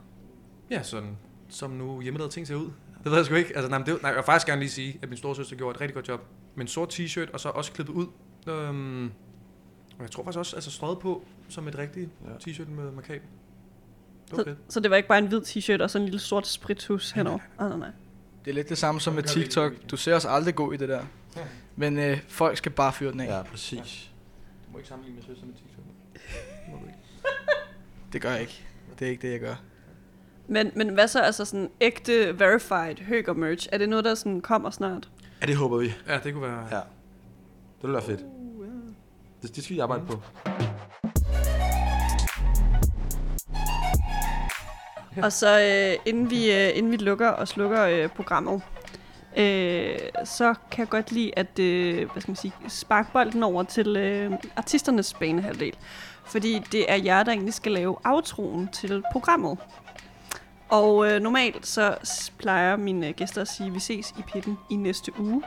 [0.70, 1.16] Ja, sådan
[1.48, 2.70] som nu hjemmelavede ting ser ud.
[3.04, 3.56] Det ved jeg sgu ikke.
[3.56, 5.80] Altså, nej, det, nej, jeg vil faktisk gerne lige sige, at min storesøster gjorde et
[5.80, 6.20] rigtig godt job.
[6.54, 8.06] Med en sort t-shirt, og så også klippet ud.
[8.48, 9.04] Øhm,
[9.98, 12.50] og jeg tror faktisk også, altså strøget på som et rigtigt Ja.
[12.50, 13.22] t-shirt med markat.
[14.30, 16.46] Det Så, så det var ikke bare en hvid t-shirt og sådan en lille sort
[16.46, 17.38] sprithus henover?
[17.58, 17.88] Ah, nej, nej.
[18.44, 19.72] Det er lidt det samme som med TikTok.
[19.90, 21.02] Du ser os aldrig gå i det der.
[21.76, 23.26] Men øh, folk skal bare fyre den af.
[23.38, 24.10] Ja, præcis.
[24.66, 25.80] Du må ikke sammenligne med søster med t-shirt.
[26.12, 26.98] Det må du ikke.
[28.16, 28.64] Det gør jeg ikke.
[28.98, 29.54] Det er ikke det, jeg gør.
[30.48, 33.68] Men, men hvad så, altså sådan ægte verified Høger merch?
[33.72, 35.08] Er det noget, der sådan kommer snart?
[35.40, 35.94] Ja, det håber vi.
[36.08, 36.66] Ja, det kunne være...
[36.70, 36.76] Ja.
[36.76, 38.20] Det ville være fedt.
[39.42, 40.22] Det, det skal vi arbejde på.
[45.22, 48.62] Og så øh, inden, vi, øh, inden vi lukker og slukker øh, programmet,
[49.36, 53.62] øh, så kan jeg godt lide at øh, hvad skal man sige, sparke bolden over
[53.62, 55.76] til øh, artisternes banehalvdel.
[56.26, 59.58] Fordi det er jer, der egentlig skal lave outroen til programmet.
[60.68, 61.96] Og øh, normalt så
[62.38, 65.42] plejer mine øh, gæster at sige, at vi ses i pitten i næste uge.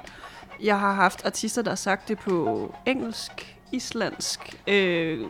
[0.62, 5.28] Jeg har haft artister, der har sagt det på engelsk, islandsk, øh,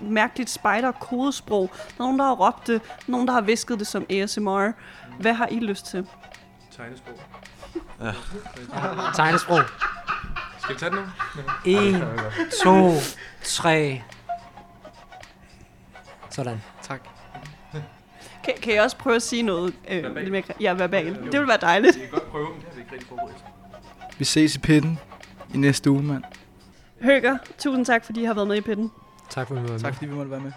[0.00, 1.70] mærkeligt spider-kodesprog.
[1.72, 4.70] Der er nogen, der har råbt det, nogen, der har visket det som ASMR.
[5.20, 6.06] Hvad har I lyst til?
[6.76, 7.14] Tegnesprog.
[9.14, 9.60] Tegnesprog.
[10.58, 10.98] Skal vi tage det
[11.64, 11.70] nu?
[11.70, 12.06] 1,
[12.64, 12.92] 2,
[13.44, 14.02] 3.
[16.34, 16.62] Sådan.
[16.82, 17.00] Tak.
[18.44, 20.18] Kan, kan I også prøve at sige noget øh, Verbalt.
[20.18, 20.42] lidt mere?
[20.60, 21.32] Ja, verbalt.
[21.32, 21.96] Det vil være dejligt.
[21.96, 23.44] Vi kan godt prøve, men det har vi ikke rigtig forberedt.
[24.18, 24.98] Vi ses i pitten
[25.54, 26.22] i næste uge, mand.
[27.02, 28.90] Høger, tusind tak, fordi I har været med i pitten.
[29.30, 29.80] Tak for at du var med.
[29.80, 30.52] Tak fordi vi måtte være med.